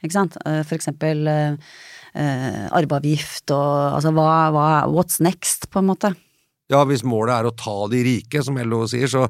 ikke 0.02 0.16
sant. 0.16 0.38
Eh, 0.46 0.62
for 0.66 0.78
eksempel 0.78 1.28
eh, 1.28 2.66
arveavgift 2.72 3.52
og 3.54 3.98
altså 3.98 4.12
hva, 4.16 4.28
hva 4.54 4.68
What's 4.92 5.20
next, 5.24 5.70
på 5.72 5.82
en 5.82 5.90
måte. 5.92 6.14
Ja, 6.72 6.85
hvis 6.88 7.04
målet 7.06 7.35
er 7.37 7.48
å 7.48 7.56
ta 7.56 7.74
de 7.92 8.04
rike, 8.06 8.42
som 8.44 8.56
LO 8.58 8.85
sier, 8.90 9.11
så, 9.11 9.26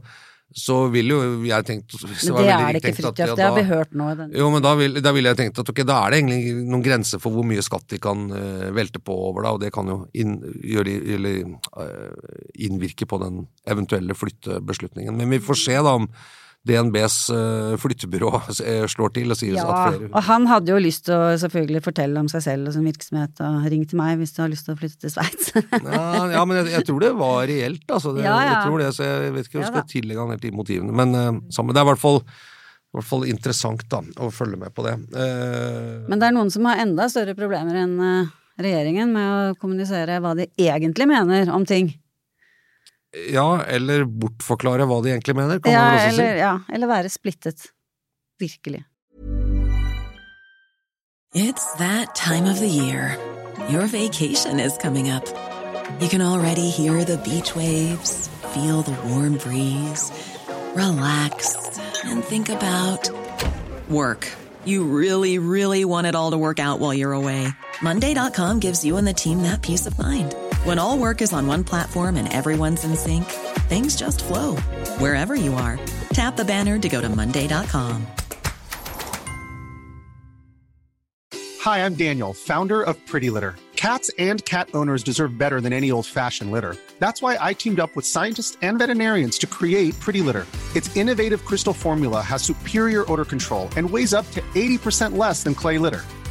så 0.55 0.77
vil 0.93 1.13
jo 1.13 1.21
jeg 1.49 1.67
tenkt 1.69 1.97
Men 2.03 2.13
det 2.13 2.53
er 2.55 2.77
det 2.77 2.83
ikke, 2.83 2.95
Fridtjof. 2.99 3.23
Ja, 3.23 3.37
det 3.39 3.47
har 3.47 3.57
vi 3.57 3.65
hørt 3.71 3.97
nå. 3.99 4.11
Den. 4.19 4.35
Jo, 4.39 4.51
men 4.53 4.65
da 4.65 4.75
ville 4.79 5.15
vil 5.17 5.31
jeg 5.31 5.41
tenkt 5.41 5.63
at 5.63 5.73
ok, 5.73 5.83
da 5.89 5.99
er 6.03 6.15
det 6.15 6.21
egentlig 6.23 6.67
noen 6.69 6.85
grenser 6.85 7.23
for 7.23 7.35
hvor 7.35 7.47
mye 7.49 7.65
skatt 7.65 7.89
de 7.93 8.01
kan 8.03 8.29
uh, 8.35 8.69
velte 8.77 9.03
på 9.03 9.17
over 9.31 9.49
da, 9.49 9.57
og 9.57 9.65
det 9.65 9.73
kan 9.75 9.91
jo 9.91 10.03
inn, 10.19 10.39
gjøre, 10.75 10.99
eller, 11.17 11.43
uh, 11.79 12.39
innvirke 12.69 13.09
på 13.09 13.21
den 13.25 13.43
eventuelle 13.69 14.17
flyttebeslutningen. 14.19 15.19
Men 15.19 15.37
vi 15.37 15.43
får 15.43 15.61
se 15.67 15.81
da 15.81 15.99
om 16.01 16.09
DNBs 16.63 17.17
uh, 17.35 17.73
flyttebyrå 17.83 18.31
eh, 18.63 18.85
slår 18.91 19.11
til 19.17 19.35
og 19.35 19.39
sier 19.39 19.57
ja, 19.59 19.65
at 19.67 19.97
flere 19.97 20.11
Og 20.13 20.27
han 20.29 20.45
hadde 20.47 20.71
jo 20.71 20.79
lyst 20.79 21.09
til 21.09 21.17
å 21.17 21.33
selvfølgelig 21.43 21.81
fortelle 21.83 22.23
om 22.23 22.29
seg 22.31 22.45
selv 22.45 22.71
og 22.71 22.77
sin 22.77 22.87
virksomhet, 22.87 23.43
og 23.43 23.67
ring 23.73 23.83
til 23.91 23.99
meg 23.99 24.21
hvis 24.21 24.35
du 24.37 24.45
har 24.45 24.53
lyst 24.53 24.69
til 24.69 24.77
å 24.77 24.79
flytte 24.79 25.03
til 25.03 25.11
Sveits. 25.11 25.51
ja, 25.57 26.05
ja, 26.37 26.45
men 26.47 26.61
jeg, 26.61 26.69
jeg, 26.77 26.87
tror 26.87 27.03
det 27.03 27.11
var 27.19 27.41
reelt, 27.51 27.83
altså. 27.89 28.15
Det, 28.15 28.23
ja, 28.29 28.37
ja. 28.39 28.53
Jeg 28.53 28.69
tror 28.69 28.85
det, 28.85 28.91
så 28.95 29.09
jeg 29.09 29.35
vet 29.35 29.49
ikke 29.51 29.59
om 29.59 29.65
jeg 29.65 29.73
skal 29.73 29.89
tillegge 29.91 30.23
han 30.23 30.35
helt 30.37 30.47
de 30.47 30.53
motivene. 30.55 30.99
Men 31.03 31.17
uh, 31.19 31.41
sammen, 31.51 31.75
det 31.75 31.83
er 31.83 31.89
i 31.89 31.91
hvert 31.91 32.05
fall 32.05 32.23
i 32.23 32.99
hvert 32.99 33.09
fall 33.09 33.23
interessant 33.25 33.83
da, 33.89 34.03
å 34.21 34.29
følge 34.31 34.61
med 34.61 34.75
på 34.77 34.85
det. 34.87 34.95
Uh, 35.17 36.05
men 36.13 36.21
det 36.21 36.29
er 36.29 36.37
noen 36.37 36.53
som 36.53 36.69
har 36.69 36.85
enda 36.85 37.09
større 37.11 37.35
problemer 37.35 37.81
enn 37.83 37.99
regjeringen 38.61 39.11
med 39.15 39.31
å 39.33 39.59
kommunisere 39.59 40.21
hva 40.23 40.37
de 40.39 40.47
egentlig 40.61 41.09
mener 41.11 41.51
om 41.51 41.65
ting. 41.67 41.91
Ja, 43.13 43.65
eller 43.69 44.05
bortforklare 44.05 44.87
hva 44.89 45.03
de 45.05 45.13
egentlig 45.13 45.37
mener, 45.37 45.61
kan 45.61 45.73
ja, 45.73 45.81
man 45.85 45.95
også 45.95 46.09
eller, 46.15 46.33
si. 46.33 46.41
Ja, 46.41 46.53
eller 46.73 46.89
være 46.89 47.13
splittet. 47.13 47.67
Virkelig. 48.41 48.85
It's 51.35 51.67
that 51.79 52.15
time 52.15 52.47
of 52.47 52.59
the 52.59 52.69
year. 52.69 53.17
Your 53.69 53.87
vacation 53.87 54.61
is 54.61 54.77
coming 54.79 55.11
up. 55.11 55.25
You 56.01 56.09
can 56.09 56.21
already 56.21 56.71
hear 56.71 57.05
the 57.05 57.19
beach 57.19 57.55
waves, 57.55 58.29
feel 58.55 58.83
the 58.83 58.97
warm 59.09 59.37
breeze, 59.37 60.11
relax 60.75 61.57
and 62.05 62.25
think 62.25 62.49
about 62.49 63.11
work. 63.89 64.29
You 64.65 64.85
really, 64.85 65.39
really 65.39 65.85
want 65.85 66.07
it 66.07 66.15
all 66.15 66.31
to 66.33 66.39
work 66.39 66.59
out 66.59 66.81
while 66.81 66.95
you're 66.95 67.13
away. 67.13 67.49
Monday.com 67.83 68.61
gives 68.61 68.85
you 68.85 68.97
and 68.97 69.07
the 69.07 69.15
team 69.15 69.43
that 69.43 69.63
peace 69.63 69.87
of 69.87 69.99
mind. 69.99 70.35
When 70.65 70.79
all 70.79 70.97
work 70.97 71.23
is 71.23 71.33
on 71.33 71.49
one 71.49 71.65
platform 71.65 72.17
and 72.17 72.33
everyone's 72.33 72.85
in 72.85 72.95
sync, 72.95 73.25
things 73.69 73.97
just 73.97 74.23
flow 74.23 74.55
wherever 75.01 75.35
you 75.35 75.55
are. 75.55 75.81
Tap 76.13 76.37
the 76.37 76.45
banner 76.45 76.79
to 76.79 76.89
go 76.89 77.01
to 77.01 77.09
Monday.com. 77.09 78.07
Hi, 81.63 81.85
I'm 81.85 81.95
Daniel, 81.95 82.33
founder 82.33 82.81
of 82.81 82.97
Pretty 83.07 83.29
Litter. 83.29 83.57
Cats 83.75 84.09
and 84.21 84.45
cat 84.45 84.69
owners 84.73 85.03
deserve 85.03 85.37
better 85.37 85.61
than 85.61 85.73
any 85.73 85.91
old 85.91 86.07
fashioned 86.07 86.53
litter. 86.53 86.77
That's 87.01 87.21
why 87.21 87.37
I 87.41 87.55
teamed 87.55 87.81
up 87.81 87.97
with 87.97 88.07
scientists 88.07 88.57
and 88.63 88.79
veterinarians 88.79 89.39
to 89.39 89.49
create 89.49 89.99
Pretty 89.99 90.21
Litter. 90.21 90.47
Its 90.77 90.97
innovative 90.97 91.45
crystal 91.45 91.75
formula 91.75 92.21
has 92.23 92.41
superior 92.41 93.11
odor 93.11 93.25
control 93.25 93.69
and 93.77 93.91
weighs 93.91 94.15
up 94.15 94.31
to 94.31 94.41
80% 94.55 95.17
less 95.17 95.43
than 95.43 95.57
clay 95.57 95.79
litter. 95.79 96.03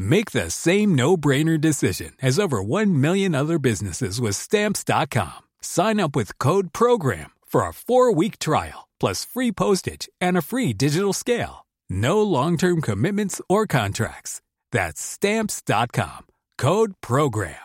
Make 0.00 0.30
the 0.30 0.48
same 0.48 0.94
no-brainer 0.94 1.60
decision 1.60 2.12
as 2.22 2.38
over 2.38 2.62
1 2.62 3.02
million 3.02 3.34
other 3.34 3.58
businesses 3.58 4.18
with 4.18 4.34
stamps.com. 4.34 5.48
Sign 5.60 6.00
up 6.00 6.16
with 6.16 6.38
code 6.38 6.72
program 6.72 7.32
for 7.46 7.60
a 7.60 7.72
4-week 7.72 8.38
trial 8.38 8.88
plus 8.98 9.26
free 9.26 9.52
postage 9.52 10.08
and 10.18 10.38
a 10.38 10.42
free 10.42 10.72
digital 10.72 11.12
scale. 11.12 11.66
No 11.90 12.22
long-term 12.22 12.80
commitments 12.80 13.42
or 13.46 13.66
contracts. 13.66 14.40
That's 14.70 15.02
stamps.com. 15.02 16.28
Code 16.56 16.94
program. 17.02 17.56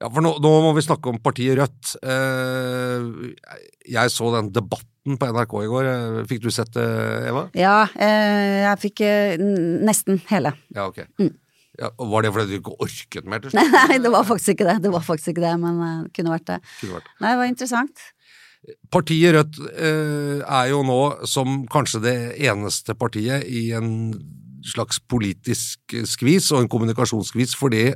Ja, 0.00 0.08
for 0.10 0.24
nå, 0.24 0.32
nå, 0.42 0.50
må 0.64 0.72
vi 0.74 0.82
snakke 0.82 1.12
om 1.12 1.20
partiet 1.22 1.60
Rødt. 1.60 1.92
Eh, 2.02 3.04
jeg 3.92 4.10
så 4.10 4.32
den 4.34 4.48
debatten 4.56 4.91
på 5.04 5.28
NRK 5.34 5.54
i 5.62 5.70
går. 5.70 5.90
Eh, 5.90 6.18
fikk 6.30 6.42
du 6.44 6.50
sett 6.54 6.72
det, 6.76 6.88
Eva? 7.30 7.46
Ja, 7.58 7.76
eh, 7.96 8.62
jeg 8.68 8.82
fikk 8.86 9.04
eh, 9.06 9.36
nesten 9.38 10.20
hele. 10.30 10.54
Ja, 10.74 10.88
ok. 10.88 11.02
Mm. 11.20 11.32
Ja, 11.80 11.88
var 11.96 12.24
det 12.24 12.32
fordi 12.34 12.52
du 12.52 12.58
ikke 12.60 12.74
orket 12.84 13.28
mer? 13.28 13.40
til 13.42 13.54
slutt? 13.54 13.76
Nei, 13.90 14.00
det 14.04 14.12
var 14.12 14.26
faktisk 14.28 14.56
ikke 14.56 14.68
det. 14.68 14.80
Det 14.84 14.92
var 14.92 15.06
faktisk 15.06 15.32
ikke 15.32 15.46
det, 15.46 15.54
men 15.62 15.80
det 15.80 15.92
eh, 15.92 16.10
kunne 16.18 16.34
vært 16.34 16.50
det. 16.50 16.58
Kunne 16.80 16.98
vært. 17.00 17.14
Nei, 17.18 17.30
det 17.32 17.40
var 17.40 17.50
interessant. 17.52 18.04
Partiet 18.94 19.34
Rødt 19.34 19.58
eh, 19.72 20.42
er 20.44 20.68
jo 20.70 20.84
nå 20.86 21.00
som 21.26 21.64
kanskje 21.70 22.02
det 22.04 22.16
eneste 22.46 22.94
partiet 22.94 23.48
i 23.50 23.72
en 23.74 24.12
slags 24.62 25.00
politisk 25.10 25.96
skvis 26.06 26.52
og 26.54 26.62
en 26.62 26.70
kommunikasjonsskvis, 26.70 27.56
fordi 27.58 27.88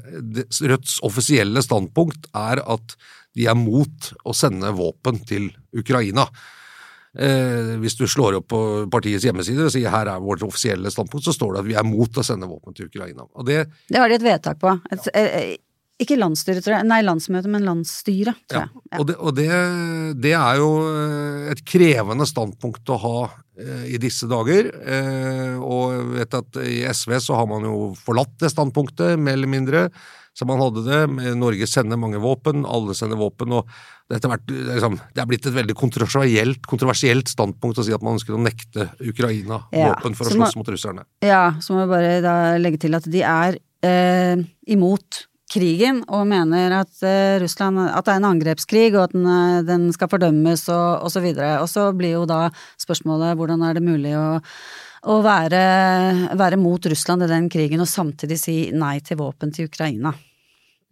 Rødts 0.67 0.99
offisielle 1.07 1.63
standpunkt 1.63 2.27
er 2.35 2.65
at 2.67 2.97
de 3.37 3.47
er 3.47 3.55
mot 3.55 4.11
å 4.27 4.35
sende 4.35 4.73
våpen 4.75 5.21
til 5.29 5.53
Ukraina. 5.77 6.27
Eh, 7.17 7.75
hvis 7.81 7.97
du 7.97 8.05
slår 8.11 8.41
opp 8.41 8.49
på 8.53 8.63
partiets 8.93 9.25
hjemmeside 9.25 9.69
og 9.69 9.73
sier 9.73 9.93
her 9.93 10.11
er 10.13 10.25
vårt 10.25 10.45
offisielle 10.47 10.93
standpunkt, 10.93 11.25
så 11.25 11.35
står 11.37 11.55
det 11.55 11.63
at 11.63 11.71
vi 11.71 11.79
er 11.81 11.87
mot 11.89 12.21
å 12.21 12.27
sende 12.27 12.49
våpen 12.51 12.77
til 12.77 12.91
Ukraina. 12.91 13.25
Det, 13.47 13.63
det 13.89 14.03
har 14.03 14.13
de 14.13 14.19
et 14.19 14.27
vedtak 14.27 14.61
på. 14.61 14.75
Et, 14.93 15.09
ja. 15.15 15.47
Ikke 15.97 16.19
landsstyret, 16.21 16.61
tror 16.61 16.75
jeg. 16.77 16.87
Nei, 16.91 16.99
landsmøte, 17.07 17.49
men 17.49 17.65
landsstyret, 17.65 18.37
tror 18.51 18.67
jeg. 18.67 18.83
Ja. 18.93 18.99
Og, 19.01 19.07
det, 19.09 19.15
og 19.17 19.37
det, 19.39 19.47
det, 20.21 20.35
er 20.37 20.59
jo 20.61 20.69
eh, 20.91 21.47
et 21.55 21.63
krevende 21.65 22.27
standpunkt 22.29 22.93
å 22.93 22.99
ha 23.01 23.15
eh, 23.57 23.87
i 23.97 24.01
disse 24.03 24.29
dager. 24.29 24.69
Eh, 24.77 25.55
og 25.57 25.95
jeg 25.95 26.11
vet 26.19 26.37
at 26.43 26.61
i 26.67 26.83
SV 26.85 27.17
så 27.25 27.41
har 27.41 27.49
man 27.49 27.65
jo 27.65 27.79
forlatt 27.97 28.35
det 28.45 28.53
standpunktet, 28.53 29.17
mer 29.17 29.39
eller 29.39 29.53
mindre, 29.55 29.87
som 30.37 30.51
han 30.53 30.61
hadde 30.61 30.85
det. 30.85 31.03
Norge 31.39 31.69
sender 31.71 32.01
mange 32.01 32.21
våpen, 32.21 32.67
alle 32.69 32.97
sender 32.97 33.19
våpen. 33.21 33.55
og 33.57 33.71
det, 34.11 34.21
hvert, 34.23 34.51
liksom, 34.51 34.99
det 35.15 35.23
er 35.23 35.29
blitt 35.31 35.47
et 35.49 35.57
veldig 35.57 35.77
kontroversielt, 35.79 36.67
kontroversielt, 36.69 37.31
standpunkt 37.33 37.81
å 37.81 37.87
si 37.87 37.95
at 37.97 38.05
man 38.05 38.19
ønsker 38.19 38.37
å 38.37 38.43
nekte 38.43 38.91
Ukraina 39.03 39.65
ja, 39.75 39.91
våpen 39.91 40.15
for 40.19 40.29
å 40.29 40.37
slåss 40.37 40.59
mot 40.61 40.69
russerne. 40.71 41.07
Ja, 41.25 41.57
så 41.61 41.75
må 41.75 41.83
jeg 41.85 41.95
bare 41.95 42.13
da 42.25 42.37
legge 42.61 42.85
til 42.85 42.95
at 42.99 43.09
de 43.11 43.25
er 43.27 43.59
eh, 43.87 44.45
imot 44.71 45.25
krigen 45.51 46.01
og 46.11 46.27
mener 46.29 46.75
at 46.81 47.03
eh, 47.07 47.37
Russland 47.43 47.81
at 47.87 48.07
det 48.07 48.15
er 48.15 48.21
en 48.21 48.31
angrepskrig 48.33 48.89
og 48.97 49.05
at 49.07 49.15
den, 49.15 49.27
uh, 49.27 49.63
den 49.67 49.89
skal 49.95 50.11
fordømmes 50.11 50.67
og, 50.75 51.07
og 51.07 51.13
så 51.15 51.23
videre. 51.23 51.57
Og 51.63 51.71
så 51.71 51.89
blir 51.97 52.17
jo 52.17 52.25
da 52.29 52.49
spørsmålet 52.83 53.39
hvordan 53.39 53.63
er 53.67 53.79
det 53.79 53.87
mulig 53.87 54.17
å, 54.19 54.41
å 55.07 55.19
være, 55.25 55.63
være, 56.39 56.59
mot 56.61 56.87
Russland 56.91 57.27
i 57.27 57.31
den 57.31 57.51
krigen 57.53 57.83
og 57.83 57.91
samtidig 57.91 58.39
si 58.41 58.57
nei 58.75 58.99
til 59.07 59.21
våpen 59.21 59.55
til 59.55 59.71
Ukraina. 59.71 60.15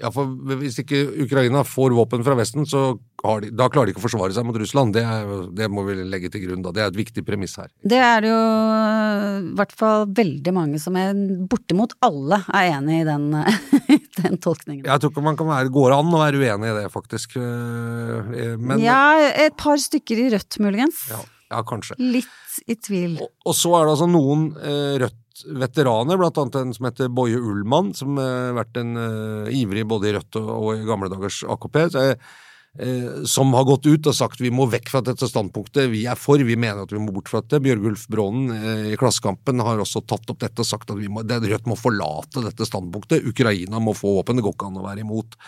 Ja, 0.02 0.08
for 0.10 0.26
hvis 0.58 0.80
ikke 0.82 1.04
Ukraina 1.22 1.60
får 1.62 1.92
våpen 1.94 2.24
fra 2.26 2.34
Vesten, 2.34 2.64
så 2.66 2.96
de, 2.98 3.50
da 3.54 3.68
klarer 3.70 3.88
de 3.88 3.94
ikke 3.94 4.02
å 4.02 4.04
forsvare 4.08 4.34
seg 4.34 4.46
mot 4.46 4.56
Russland. 4.58 4.90
Det, 4.96 5.04
er, 5.06 5.28
det, 5.54 5.68
må 5.70 5.84
vi 5.86 5.94
legge 6.02 6.32
til 6.34 6.42
grunn 6.42 6.64
da. 6.64 6.72
Det 6.74 6.82
er 6.82 6.90
et 6.90 6.98
viktig 6.98 7.22
premiss 7.24 7.54
her. 7.60 7.70
Det 7.78 8.00
er 8.02 8.24
det 8.24 8.32
jo 8.32 8.40
i 8.40 9.54
hvert 9.60 9.74
fall 9.78 10.08
veldig 10.18 10.54
mange 10.56 10.80
som 10.82 10.98
er 10.98 11.14
Bortimot 11.48 11.94
alle 12.04 12.40
er 12.50 12.72
enig 12.74 13.00
i 13.04 13.06
den, 13.06 13.30
den 14.20 14.40
tolkningen. 14.42 14.82
Jeg 14.82 15.04
tror 15.04 15.14
ikke 15.14 15.26
man 15.30 15.38
kan 15.38 15.52
være, 15.52 15.72
går 15.78 15.94
an 15.94 16.10
å 16.10 16.24
være 16.24 16.42
uenig 16.42 16.72
i 16.72 16.76
det, 16.80 16.86
faktisk. 16.92 17.38
Eh, 17.38 18.58
men, 18.58 18.82
ja, 18.82 19.00
et 19.46 19.54
par 19.62 19.78
stykker 19.78 20.26
i 20.26 20.30
Rødt, 20.34 20.58
muligens. 20.64 21.06
Ja, 21.14 21.22
ja 21.54 21.62
kanskje. 21.70 21.96
Litt 22.02 22.43
i 22.66 22.76
tvil. 22.78 23.18
Og, 23.22 23.30
og 23.48 23.56
så 23.56 23.74
er 23.78 23.84
det 23.84 23.94
altså 23.96 24.08
noen 24.10 24.48
eh, 24.60 24.96
Rødt 25.02 25.20
veteraner, 25.58 26.18
blant 26.20 26.38
annet 26.38 26.60
en 26.60 26.72
som 26.76 26.88
heter 26.88 27.12
Boje 27.12 27.40
Ullmann, 27.40 27.92
som 27.96 28.18
har 28.20 28.50
eh, 28.50 28.56
vært 28.60 28.80
en 28.80 28.96
eh, 29.00 29.54
ivrig 29.60 29.86
både 29.90 30.10
i 30.10 30.16
Rødt 30.16 30.40
og, 30.40 30.50
og, 30.54 30.68
i 30.76 30.88
gamle 30.88 31.10
dagers 31.12 31.42
AKP, 31.56 31.80
så, 31.94 32.04
uh, 32.14 33.10
som 33.30 33.52
har 33.54 33.66
gått 33.68 33.86
ut 33.86 34.08
og 34.10 34.16
sagt 34.16 34.40
vi 34.42 34.50
må 34.54 34.66
vekk 34.70 34.88
fra 34.90 35.02
dette 35.06 35.28
standpunktet, 35.30 35.90
vi 35.92 36.04
er 36.10 36.18
for, 36.18 36.42
vi 36.42 36.56
mener 36.58 36.82
at 36.84 36.94
vi 36.94 37.02
må 37.02 37.14
bort 37.14 37.30
fra 37.30 37.42
dette. 37.42 37.62
Bjørgulf 37.62 38.06
Brånen 38.10 38.90
i 38.90 38.96
Klassekampen 38.98 39.62
har 39.62 39.82
også 39.82 40.02
tatt 40.06 40.30
opp 40.30 40.40
dette 40.42 40.62
og 40.62 40.70
sagt 40.70 40.90
at 40.90 41.04
må, 41.10 41.22
det, 41.26 41.38
Rødt 41.50 41.70
må 41.70 41.78
forlate 41.78 42.42
dette 42.46 42.66
standpunktet. 42.66 43.26
Ukraina 43.30 43.82
må 43.82 43.94
få 43.98 44.16
våpen, 44.20 44.38
det 44.38 44.46
går 44.46 44.56
ikke 44.56 44.72
an 44.72 44.82
å 44.82 44.88
være 44.88 45.06
imot. 45.06 45.38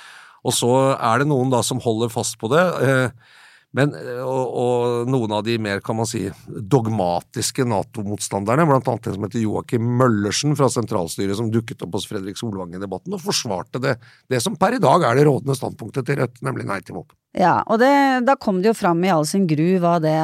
Og 0.46 0.54
så 0.54 0.70
er 0.94 1.22
det 1.22 1.30
noen 1.30 1.50
da 1.50 1.62
som 1.66 1.82
holder 1.82 2.12
fast 2.14 2.38
på 2.38 2.50
det. 2.52 2.62
Uh, 2.78 3.34
men, 3.74 3.92
og, 4.22 4.44
og, 4.56 5.08
noen 5.10 5.34
av 5.36 5.42
de 5.44 5.56
mer, 5.60 5.82
kan 5.84 5.98
man 5.98 6.08
si, 6.08 6.22
dogmatiske 6.46 7.66
Nato-motstanderne, 7.68 8.64
annet 8.64 9.08
en 9.10 9.16
som 9.18 9.26
heter 9.26 9.42
Joakim 9.42 9.90
Møllersen 9.98 10.56
fra 10.56 10.70
sentralstyret, 10.72 11.36
som 11.36 11.50
dukket 11.52 11.84
opp 11.84 11.98
hos 11.98 12.08
Fredrik 12.08 12.40
Solvang 12.40 12.72
i 12.76 12.80
debatten 12.80 13.16
og 13.16 13.24
forsvarte 13.24 13.82
det, 13.82 13.98
det 14.32 14.40
som 14.44 14.56
per 14.56 14.78
i 14.78 14.82
dag 14.82 15.04
er 15.04 15.18
det 15.18 15.26
rådende 15.28 15.58
standpunktet 15.58 16.08
til 16.08 16.22
Rødt, 16.22 16.40
nemlig 16.46 16.68
nei 16.68 16.80
til 16.86 16.96
våpen. 17.00 17.18
Ja, 17.36 17.58
og 17.68 17.82
det, 17.82 17.92
da 18.24 18.38
kom 18.40 18.62
det 18.62 18.70
jo 18.70 18.78
fram 18.78 19.04
i 19.04 19.12
all 19.12 19.26
sin 19.28 19.44
gru 19.50 19.76
hva 19.82 19.98
det, 20.00 20.18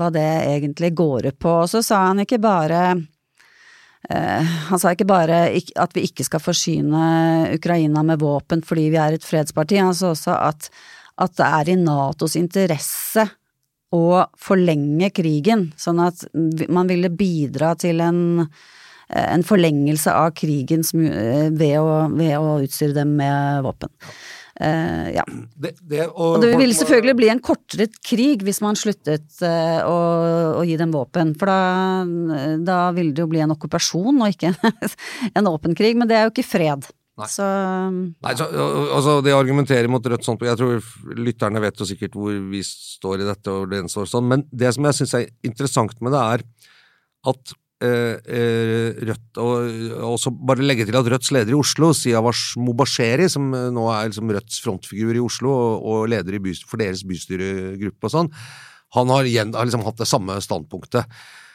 hva 0.00 0.08
det 0.14 0.28
egentlig 0.48 0.94
går 0.96 1.32
ut 1.32 1.40
på. 1.44 1.56
Og 1.66 1.68
så 1.68 1.84
sa 1.84 2.06
han 2.08 2.26
ikke 2.26 2.40
bare 2.42 2.84
Uh, 4.08 4.42
han 4.70 4.80
sa 4.80 4.94
ikke 4.94 5.04
bare 5.04 5.42
at 5.52 5.92
vi 5.92 6.06
ikke 6.08 6.24
skal 6.24 6.40
forsyne 6.40 7.50
Ukraina 7.52 8.00
med 8.02 8.22
våpen 8.22 8.62
fordi 8.64 8.86
vi 8.94 8.96
er 8.98 9.18
et 9.18 9.26
fredsparti, 9.28 9.76
han 9.76 9.92
sa 9.94 10.14
også 10.14 10.38
at 10.40 10.70
at 11.20 11.36
det 11.38 11.46
er 11.60 11.72
i 11.72 11.78
Natos 11.80 12.36
interesse 12.40 13.26
å 13.90 14.24
forlenge 14.38 15.10
krigen, 15.14 15.70
sånn 15.78 16.02
at 16.04 16.22
man 16.70 16.90
ville 16.90 17.10
bidra 17.10 17.74
til 17.78 18.02
en, 18.04 18.20
en 19.10 19.46
forlengelse 19.46 20.14
av 20.14 20.30
krigen 20.38 20.84
ved 20.86 21.78
å, 21.80 22.04
ved 22.14 22.36
å 22.38 22.60
utstyre 22.62 23.00
dem 23.00 23.16
med 23.18 23.66
våpen. 23.66 23.90
Uh, 24.60 25.08
ja. 25.14 25.22
Det, 25.56 25.70
det, 25.88 26.02
og, 26.10 26.34
og, 26.34 26.42
det 26.42 26.50
ville 26.60 26.76
selvfølgelig 26.76 27.16
bli 27.16 27.28
en 27.32 27.38
kortere 27.40 27.86
krig 28.04 28.42
hvis 28.44 28.58
man 28.60 28.76
sluttet 28.76 29.38
uh, 29.40 29.80
å, 29.88 29.94
å, 30.58 30.64
gi 30.68 30.76
dem 30.76 30.92
våpen, 30.92 31.32
for 31.40 31.48
da, 31.48 32.04
da 32.60 32.80
ville 32.92 33.14
det 33.16 33.24
jo 33.24 33.30
bli 33.30 33.40
en 33.40 33.54
okkupasjon 33.54 34.20
og 34.20 34.34
ikke 34.34 34.52
en 35.38 35.48
åpen 35.48 35.76
krig, 35.78 35.96
men 35.96 36.10
det 36.10 36.18
er 36.18 36.28
jo 36.28 36.34
ikke 36.34 36.50
fred. 36.50 36.90
Nei. 37.20 37.28
Så, 37.30 37.46
Nei, 38.24 38.34
så 38.38 38.48
altså, 38.96 39.16
Det 39.24 39.36
argumenterer 39.36 39.90
mot 39.92 40.04
Rødt 40.04 40.26
sånn 40.26 40.38
Jeg 40.46 40.58
tror 40.60 41.16
lytterne 41.18 41.62
vet 41.62 41.80
jo 41.80 41.88
sikkert 41.88 42.16
hvor 42.16 42.36
vi 42.52 42.62
står 42.66 43.22
i 43.22 43.28
dette, 43.28 43.52
og 43.54 43.70
det 43.72 43.84
står 43.92 44.08
sånn, 44.10 44.28
men 44.30 44.46
det 44.50 44.72
som 44.76 44.88
jeg 44.88 45.00
syns 45.00 45.16
er 45.18 45.26
interessant 45.46 45.98
med 46.04 46.14
det, 46.16 46.22
er 46.36 46.46
at 47.30 47.52
eh, 47.84 48.16
eh 48.38 49.02
Rødt 49.10 49.40
og 49.40 50.16
så 50.22 50.32
bare 50.32 50.64
legge 50.64 50.86
til 50.88 50.98
at 51.00 51.10
Rødts 51.12 51.32
leder 51.36 51.54
i 51.54 51.58
Oslo, 51.58 51.92
Siavash 51.96 52.56
Mobasheri, 52.60 53.28
som 53.32 53.50
nå 53.50 53.86
er 53.92 54.10
liksom 54.10 54.32
Rødts 54.32 54.62
frontfigur 54.64 55.16
i 55.16 55.24
Oslo 55.24 55.52
og, 55.52 55.86
og 55.92 56.08
leder 56.12 56.40
for 56.64 56.80
deres 56.80 57.04
bystyregruppe 57.06 58.08
og 58.08 58.16
sånn, 58.16 58.32
han 58.96 59.12
har, 59.12 59.28
igjen, 59.28 59.54
har 59.54 59.68
liksom 59.68 59.84
hatt 59.86 60.00
det 60.00 60.08
samme 60.10 60.40
standpunktet. 60.42 61.06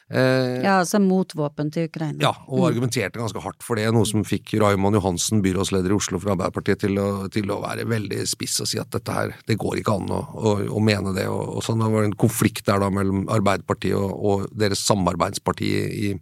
Eh, 0.05 0.61
ja, 0.61 0.75
altså 0.83 0.99
mot 1.01 1.31
våpen 1.33 1.71
til 1.73 1.87
Ukraina. 1.89 2.19
Ja, 2.21 2.31
og 2.45 2.59
mm. 2.59 2.65
argumenterte 2.67 3.17
ganske 3.17 3.41
hardt 3.41 3.63
for 3.65 3.79
det, 3.79 3.87
noe 3.93 4.05
som 4.05 4.21
fikk 4.27 4.53
Raymond 4.61 4.99
Johansen, 4.99 5.41
byrådsleder 5.41 5.89
i 5.89 5.95
Oslo 5.97 6.19
fra 6.21 6.35
Arbeiderpartiet, 6.35 6.83
til 6.83 6.99
å, 7.01 7.07
til 7.33 7.49
å 7.49 7.57
være 7.63 7.87
veldig 7.89 8.19
spiss 8.29 8.59
og 8.61 8.69
si 8.69 8.77
at 8.81 8.91
dette 8.93 9.15
her, 9.15 9.33
det 9.49 9.57
går 9.61 9.81
ikke 9.81 9.95
an 9.97 10.13
å, 10.13 10.19
å, 10.21 10.53
å 10.77 10.83
mene 10.83 11.15
det. 11.15 11.25
Og, 11.31 11.55
og 11.57 11.65
sånn, 11.65 11.81
Det 11.81 11.89
var 11.95 12.05
en 12.05 12.19
konflikt 12.21 12.69
der 12.69 12.83
da 12.85 12.91
mellom 12.93 13.25
Arbeiderpartiet 13.33 13.97
og, 13.97 14.13
og 14.13 14.45
deres 14.53 14.85
samarbeidsparti 14.85 15.73
i 15.73 16.13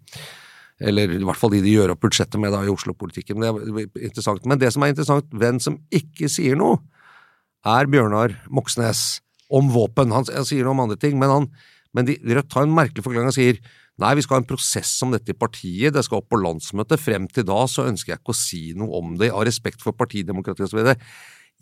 Eller 0.83 1.11
i 1.15 1.23
hvert 1.23 1.39
fall 1.39 1.51
de 1.53 1.61
de 1.63 1.75
gjør 1.75 1.93
opp 1.93 2.01
budsjettet 2.03 2.39
med 2.41 2.51
da 2.51 2.63
i 2.63 2.71
Oslo-politikken. 2.71 3.39
Det 3.39 3.51
er 3.51 4.07
interessant. 4.07 4.47
Men 4.47 4.59
det 4.59 4.71
som 4.73 4.83
er 4.83 4.91
interessant, 4.91 5.27
hvem 5.31 5.59
som 5.61 5.77
ikke 5.91 6.31
sier 6.31 6.57
noe, 6.59 6.79
er 7.63 7.87
Bjørnar 7.87 8.33
Moxnes 8.51 9.21
om 9.53 9.69
våpen. 9.71 10.11
Han, 10.11 10.25
han 10.27 10.47
sier 10.47 10.65
noe 10.65 10.75
om 10.75 10.83
andre 10.87 10.99
ting, 10.99 11.19
men, 11.19 11.31
han, 11.31 11.47
men 11.93 12.08
de, 12.10 12.17
Rødt 12.25 12.58
har 12.58 12.67
en 12.67 12.75
merkelig 12.75 13.06
forklaring. 13.06 13.29
og 13.29 13.38
sier 13.38 13.60
nei, 14.01 14.15
vi 14.17 14.25
skal 14.25 14.39
ha 14.39 14.41
en 14.41 14.49
prosess 14.49 14.91
om 15.06 15.13
dette 15.13 15.34
i 15.34 15.38
partiet, 15.38 15.93
det 15.93 16.03
skal 16.06 16.21
opp 16.21 16.32
på 16.34 16.41
landsmøtet. 16.41 17.01
Frem 17.01 17.27
til 17.29 17.45
da 17.45 17.60
så 17.69 17.88
ønsker 17.89 18.15
jeg 18.15 18.23
ikke 18.23 18.34
å 18.34 18.39
si 18.39 18.63
noe 18.77 18.99
om 18.99 19.15
det, 19.19 19.29
av 19.32 19.45
respekt 19.45 19.86
for 19.86 19.95
partidemokratiet 19.97 20.71
osv. 20.71 20.95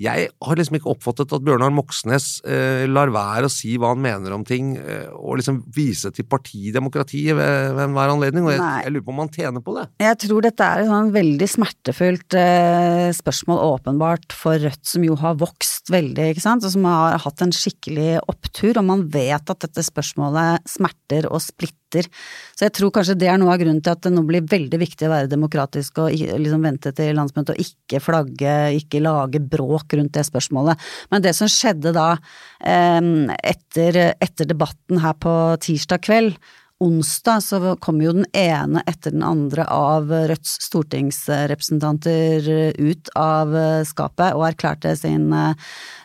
Jeg 0.01 0.29
har 0.33 0.57
liksom 0.57 0.77
ikke 0.77 0.89
oppfattet 0.95 1.33
at 1.35 1.43
Bjørnar 1.45 1.73
Moxnes 1.75 2.39
eh, 2.47 2.87
lar 2.89 3.11
være 3.13 3.47
å 3.47 3.51
si 3.51 3.75
hva 3.77 3.91
han 3.93 4.01
mener 4.01 4.33
om 4.33 4.45
ting, 4.47 4.73
eh, 4.79 5.09
og 5.13 5.37
liksom 5.39 5.61
vise 5.75 6.09
til 6.15 6.25
partidemokratiet 6.29 7.37
ved, 7.37 7.75
ved 7.75 7.83
enhver 7.85 8.13
anledning, 8.15 8.47
og 8.47 8.55
jeg, 8.55 8.61
jeg, 8.61 8.95
lurer 8.95 9.05
på 9.07 9.13
om 9.13 9.21
han 9.23 9.33
tjener 9.35 9.65
på 9.65 9.75
det. 9.77 9.85
Jeg 10.01 10.19
tror 10.25 10.45
dette 10.47 10.69
er 10.69 10.83
et 10.83 10.89
sånn 10.89 11.11
veldig 11.13 11.49
smertefullt 11.55 12.39
eh, 12.39 13.09
spørsmål, 13.17 13.61
åpenbart, 13.75 14.37
for 14.37 14.61
Rødt, 14.61 14.83
som 14.89 15.05
jo 15.05 15.17
har 15.21 15.37
vokst 15.41 15.91
veldig, 15.93 16.31
ikke 16.33 16.45
sant, 16.45 16.65
og 16.65 16.73
som 16.73 16.87
har 16.89 17.19
hatt 17.21 17.45
en 17.45 17.53
skikkelig 17.55 18.23
opptur, 18.31 18.79
og 18.81 18.87
man 18.87 19.05
vet 19.13 19.53
at 19.53 19.67
dette 19.67 19.85
spørsmålet 19.85 20.65
smerter 20.69 21.29
og 21.29 21.43
splitter 21.43 21.80
så 21.99 22.67
jeg 22.67 22.73
tror 22.77 22.93
kanskje 22.95 23.17
det 23.19 23.27
er 23.31 23.39
noe 23.41 23.51
av 23.53 23.59
grunnen 23.61 23.81
til 23.83 23.91
at 23.91 24.03
det 24.05 24.13
nå 24.13 24.23
blir 24.27 24.45
veldig 24.47 24.79
viktig 24.81 25.07
å 25.07 25.11
være 25.11 25.31
demokratisk 25.31 25.99
og 26.03 26.13
liksom 26.15 26.63
vente 26.63 26.93
til 26.95 27.17
landsmøtet 27.17 27.55
og 27.55 27.65
ikke 27.65 28.01
flagge, 28.03 28.55
ikke 28.77 29.03
lage 29.03 29.41
bråk 29.43 29.97
rundt 29.97 30.13
det 30.15 30.23
spørsmålet. 30.27 30.79
Men 31.11 31.25
det 31.25 31.35
som 31.37 31.49
skjedde 31.51 31.93
da 31.95 32.13
etter, 32.61 34.01
etter 34.21 34.49
debatten 34.49 35.01
her 35.03 35.17
på 35.19 35.35
tirsdag 35.65 36.05
kveld, 36.05 36.37
onsdag 36.81 37.43
så 37.45 37.75
kom 37.83 38.01
jo 38.03 38.13
den 38.15 38.27
ene 38.37 38.81
etter 38.89 39.13
den 39.13 39.23
andre 39.25 39.65
av 39.69 40.09
Rødts 40.09 40.57
stortingsrepresentanter 40.65 42.49
ut 42.81 43.11
av 43.17 43.53
skapet 43.87 44.35
og 44.35 44.45
erklærte 44.49 44.93
sin 44.97 45.31
eh, 45.35 45.53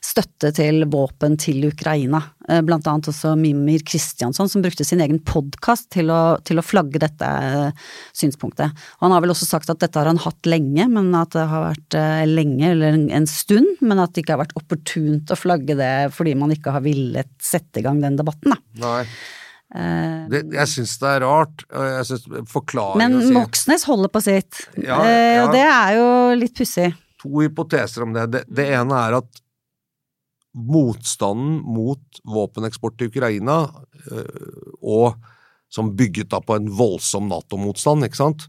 støtte 0.04 0.52
til 0.56 0.84
våpen 0.92 1.36
til 1.40 1.64
Ukraina. 1.68 2.20
Eh, 2.48 2.62
blant 2.66 2.86
annet 2.90 3.08
også 3.10 3.34
Mimir 3.38 3.84
Kristjansson, 3.86 4.50
som 4.50 4.64
brukte 4.64 4.86
sin 4.86 5.02
egen 5.04 5.20
podkast 5.26 5.90
til, 5.94 6.12
til, 6.46 6.60
å 6.60 6.66
flagge 6.66 7.00
dette 7.02 7.26
eh, 7.26 7.88
synspunktet. 8.16 8.84
Han 9.02 9.14
har 9.14 9.24
vel 9.24 9.34
også 9.34 9.48
sagt 9.48 9.72
at 9.72 9.82
dette 9.82 9.98
har 10.00 10.10
han 10.10 10.22
hatt 10.22 10.50
lenge, 10.50 10.88
men 10.92 11.12
at 11.18 11.34
det 11.36 11.46
har 11.50 11.70
vært 11.70 11.98
lenge, 12.28 12.70
eller 12.72 13.00
en 13.16 13.30
stund, 13.30 13.80
men 13.80 14.02
at 14.02 14.14
det 14.14 14.24
ikke 14.24 14.36
har 14.36 14.44
vært 14.44 14.56
opportunt 14.58 15.32
å 15.32 15.38
flagge 15.38 15.76
det 15.78 15.94
fordi 16.16 16.36
man 16.38 16.52
ikke 16.54 16.74
har 16.74 16.84
villet 16.84 17.32
sette 17.42 17.80
i 17.80 17.86
gang 17.86 18.00
den 18.02 18.18
debatten, 18.18 18.54
da. 18.54 18.60
Nei. 18.84 19.02
Uh, 19.74 20.28
det, 20.30 20.44
jeg 20.54 20.70
syns 20.70 20.94
det 21.02 21.08
er 21.10 21.24
rart. 21.26 21.64
Jeg 21.72 22.06
synes 22.10 22.94
Men 23.00 23.16
Moxnes 23.34 23.86
holder 23.88 24.12
på 24.12 24.22
sitt. 24.22 24.60
Ja, 24.78 25.00
eh, 25.02 25.32
ja. 25.36 25.40
Og 25.42 25.56
det 25.56 25.64
er 25.64 25.96
jo 25.98 26.06
litt 26.38 26.54
pussig. 26.56 26.92
To 27.24 27.42
hypoteser 27.42 28.06
om 28.06 28.14
det. 28.14 28.28
det. 28.34 28.44
det. 28.46 28.68
ene 28.78 29.00
er 29.08 29.18
at 29.18 29.42
motstanden 30.56 31.58
mot 31.66 32.20
våpeneksport 32.24 32.96
til 32.96 33.10
Ukraina, 33.10 33.64
uh, 34.12 34.70
og 34.80 35.18
som 35.72 35.90
bygget 35.98 36.30
da 36.32 36.40
på 36.40 36.56
en 36.56 36.70
voldsom 36.72 37.26
Nato-motstand, 37.28 38.06
ikke 38.06 38.22
sant, 38.22 38.46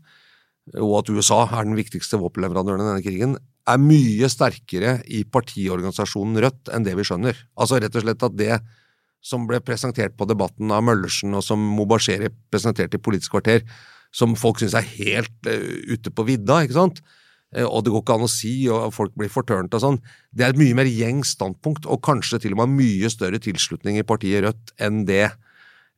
og 0.77 0.99
at 1.01 1.09
USA 1.11 1.41
er 1.47 1.65
den 1.65 1.77
viktigste 1.79 2.19
våpenleverandøren 2.21 2.83
i 2.83 2.89
denne 2.91 3.03
krigen, 3.03 3.37
er 3.67 3.81
mye 3.81 4.29
sterkere 4.31 4.99
i 5.11 5.23
partiorganisasjonen 5.27 6.39
Rødt 6.43 6.71
enn 6.71 6.85
det 6.85 6.93
vi 6.95 7.05
skjønner. 7.07 7.39
Altså 7.59 7.81
rett 7.81 7.95
og 7.99 8.05
slett 8.05 8.23
at 8.23 8.37
det 8.39 8.53
som 9.27 9.47
ble 9.49 9.59
presentert 9.63 10.15
på 10.17 10.27
Debatten 10.29 10.71
av 10.73 10.85
Møllersen, 10.87 11.35
og 11.35 11.43
som 11.45 11.61
Mobasheri 11.77 12.31
presenterte 12.51 12.99
i 12.99 13.03
Politisk 13.03 13.35
kvarter, 13.35 13.65
som 14.15 14.37
folk 14.39 14.61
syns 14.61 14.75
er 14.77 14.87
helt 14.95 15.49
uh, 15.49 15.73
ute 15.91 16.13
på 16.13 16.25
vidda, 16.29 16.61
ikke 16.63 16.77
sant? 16.77 17.01
Uh, 17.55 17.65
og 17.65 17.83
det 17.83 17.93
går 17.93 18.05
ikke 18.05 18.17
an 18.17 18.27
å 18.27 18.31
si, 18.31 18.53
og 18.71 18.93
folk 18.95 19.15
blir 19.19 19.31
fortørnet 19.31 19.75
og 19.75 19.83
sånn. 19.83 19.99
Det 20.31 20.47
er 20.47 20.55
et 20.55 20.61
mye 20.61 20.77
mer 20.79 20.89
gjengs 20.89 21.35
standpunkt, 21.35 21.89
og 21.89 22.03
kanskje 22.07 22.41
til 22.45 22.55
og 22.55 22.63
med 22.63 22.77
mye 22.79 23.11
større 23.11 23.41
tilslutning 23.43 23.99
i 23.99 24.07
partiet 24.07 24.47
Rødt 24.47 24.73
enn 24.83 25.03
det 25.09 25.27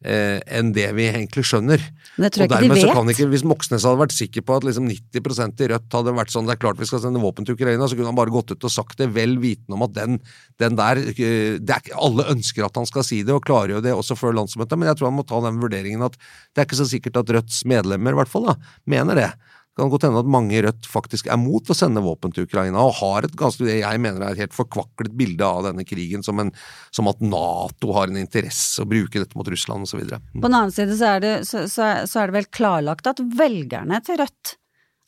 eh, 0.05 0.39
enn 0.55 0.71
det 0.75 0.87
vi 0.97 1.07
egentlig 1.09 1.43
skjønner. 1.47 1.81
Det 2.15 2.31
tror 2.33 2.43
jeg 2.43 2.49
og 2.49 2.53
dermed 2.53 2.69
ikke 2.69 2.79
de 2.79 2.87
vet. 2.87 2.97
kan 2.97 3.11
ikke, 3.13 3.27
Hvis 3.33 3.45
Moxnes 3.47 3.85
hadde 3.87 4.01
vært 4.01 4.15
sikker 4.15 4.45
på 4.45 4.57
at 4.59 4.67
liksom 4.67 4.87
90% 4.89 5.63
i 5.63 5.69
Rødt 5.73 5.97
hadde 5.99 6.15
vært 6.19 6.33
sånn 6.33 6.49
det 6.49 6.55
er 6.55 6.61
klart 6.61 6.81
vi 6.81 6.89
skal 6.89 7.03
sende 7.03 7.23
våpen 7.23 7.47
til 7.47 7.57
Ukraina, 7.57 7.87
så 7.87 7.99
kunne 7.99 8.11
han 8.11 8.19
bare 8.19 8.33
gått 8.33 8.53
ut 8.53 8.69
og 8.69 8.73
sagt 8.73 8.99
det, 9.01 9.11
vel 9.15 9.37
vitende 9.41 9.77
om 9.77 9.85
at 9.87 9.95
den, 9.97 10.19
den 10.61 10.79
der 10.79 11.03
det 11.09 11.75
er, 11.75 11.93
Alle 11.99 12.29
ønsker 12.33 12.67
at 12.67 12.79
han 12.79 12.89
skal 12.89 13.05
si 13.07 13.21
det, 13.23 13.35
og 13.35 13.45
klarer 13.45 13.77
jo 13.77 13.83
det 13.85 13.95
også 13.95 14.17
før 14.19 14.35
landsmøtet, 14.39 14.79
men 14.79 14.91
jeg 14.91 14.99
tror 14.99 15.11
han 15.11 15.19
må 15.19 15.27
ta 15.27 15.41
den 15.45 15.61
vurderingen 15.61 16.05
at 16.05 16.17
det 16.19 16.63
er 16.63 16.69
ikke 16.69 16.81
så 16.81 16.89
sikkert 16.89 17.23
at 17.23 17.31
Rødts 17.39 17.63
medlemmer, 17.69 18.15
i 18.15 18.21
hvert 18.21 18.31
fall, 18.31 18.51
da, 18.51 18.59
mener 18.89 19.19
det 19.19 19.31
kan 19.79 19.91
godt 19.91 20.05
hende 20.07 20.21
at 20.21 20.29
mange 20.29 20.55
i 20.57 20.61
Rødt 20.63 20.87
faktisk 20.89 21.29
er 21.31 21.39
mot 21.41 21.65
å 21.69 21.77
sende 21.77 22.03
våpen 22.03 22.33
til 22.35 22.45
Ukraina, 22.47 22.83
og 22.83 22.99
har 22.99 23.27
et 23.27 23.35
ganske 23.39 23.65
det 23.65 23.79
jeg 23.79 24.01
mener 24.03 24.25
er 24.25 24.35
et 24.35 24.43
helt 24.45 24.55
forkvaklet 24.55 25.15
bilde 25.19 25.47
av 25.47 25.65
denne 25.69 25.85
krigen, 25.87 26.25
som, 26.25 26.39
en, 26.43 26.51
som 26.95 27.09
at 27.11 27.23
Nato 27.23 27.93
har 27.95 28.11
en 28.11 28.19
interesse 28.21 28.83
å 28.83 28.89
bruke 28.89 29.21
dette 29.21 29.39
mot 29.39 29.47
Russland 29.49 29.87
osv. 29.87 30.03
Mm. 30.05 30.41
På 30.41 30.47
den 30.47 30.59
annen 30.59 30.75
side 30.75 30.97
så 30.99 31.15
er, 31.15 31.23
det, 31.25 31.33
så, 31.49 31.65
så, 31.71 31.89
så 32.09 32.21
er 32.21 32.29
det 32.29 32.39
vel 32.39 32.51
klarlagt 32.59 33.09
at 33.09 33.23
velgerne 33.39 34.01
til 34.05 34.19
Rødt 34.21 34.55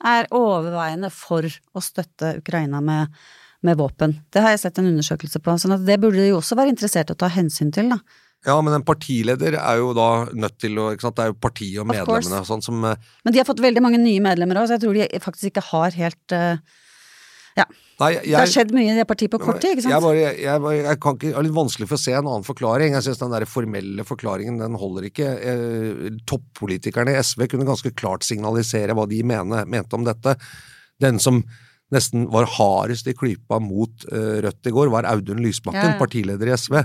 er 0.08 0.32
overveiende 0.34 1.12
for 1.14 1.46
å 1.46 1.84
støtte 1.84 2.38
Ukraina 2.40 2.82
med, 2.82 3.14
med 3.66 3.78
våpen. 3.78 4.18
Det 4.34 4.42
har 4.44 4.56
jeg 4.56 4.64
sett 4.66 4.82
en 4.82 4.90
undersøkelse 4.90 5.42
på, 5.44 5.56
så 5.62 5.78
det 5.78 6.00
burde 6.02 6.22
de 6.22 6.32
jo 6.32 6.40
også 6.40 6.58
være 6.58 6.74
interessert 6.74 7.12
i 7.12 7.18
å 7.18 7.22
ta 7.22 7.30
hensyn 7.32 7.74
til, 7.76 7.94
da. 7.94 8.02
Ja, 8.42 8.56
men 8.66 8.74
en 8.74 8.86
partileder 8.86 9.54
er 9.60 9.78
jo 9.78 9.92
da 9.94 10.26
nødt 10.34 10.58
til 10.62 10.80
å 10.82 10.88
ikke 10.96 11.06
sant? 11.06 11.20
Det 11.20 11.28
er 11.28 11.30
jo 11.30 11.38
partiet 11.38 11.82
og 11.84 11.90
medlemmene 11.92 12.40
og 12.42 12.48
sånn 12.50 12.64
som 12.66 12.80
eh, 12.90 13.12
Men 13.22 13.36
de 13.36 13.42
har 13.42 13.46
fått 13.46 13.62
veldig 13.62 13.84
mange 13.86 14.00
nye 14.02 14.24
medlemmer 14.24 14.58
òg, 14.58 14.70
så 14.70 14.80
jeg 14.80 14.84
tror 14.86 14.98
de 14.98 15.22
faktisk 15.22 15.52
ikke 15.52 15.66
har 15.68 15.98
helt 16.00 16.36
uh, 16.36 16.80
Ja. 17.60 17.68
Nei, 18.02 18.16
jeg, 18.16 18.32
det 18.32 18.40
har 18.40 18.50
skjedd 18.50 18.74
mye 18.74 18.96
i 18.96 18.98
det 18.98 19.06
partiet 19.06 19.30
på 19.30 19.38
kort 19.44 19.60
tid, 19.62 19.76
ikke 19.76 19.86
sant? 19.86 19.94
Jeg, 19.94 20.02
bare, 20.08 20.24
jeg, 20.24 20.40
jeg, 20.42 20.82
jeg 20.88 21.00
kan 21.04 21.20
ikke, 21.20 21.36
er 21.38 21.46
litt 21.46 21.58
vanskelig 21.60 21.90
for 21.92 22.00
å 22.00 22.02
se 22.02 22.16
en 22.18 22.24
annen 22.24 22.48
forklaring. 22.48 22.96
Jeg 22.98 23.06
syns 23.06 23.22
den 23.22 23.36
der 23.36 23.46
formelle 23.46 24.06
forklaringen, 24.10 24.58
den 24.58 24.80
holder 24.82 25.06
ikke. 25.12 25.28
Eh, 25.38 26.08
toppolitikerne 26.26 27.14
i 27.14 27.22
SV 27.22 27.46
kunne 27.52 27.68
ganske 27.68 27.94
klart 27.94 28.26
signalisere 28.26 28.98
hva 28.98 29.06
de 29.12 29.22
mener, 29.22 29.70
mente 29.70 30.00
om 30.00 30.08
dette. 30.08 30.34
Den 31.04 31.22
som 31.22 31.44
nesten 31.94 32.26
var 32.34 32.50
hardest 32.58 33.06
i 33.12 33.14
klypa 33.14 33.62
mot 33.62 34.10
Rødt 34.10 34.72
i 34.72 34.74
går, 34.74 34.90
var 34.90 35.06
Audun 35.12 35.44
Lysbakken, 35.46 35.92
ja, 35.92 35.94
ja. 35.94 36.02
partileder 36.02 36.50
i 36.50 36.58
SV. 36.58 36.82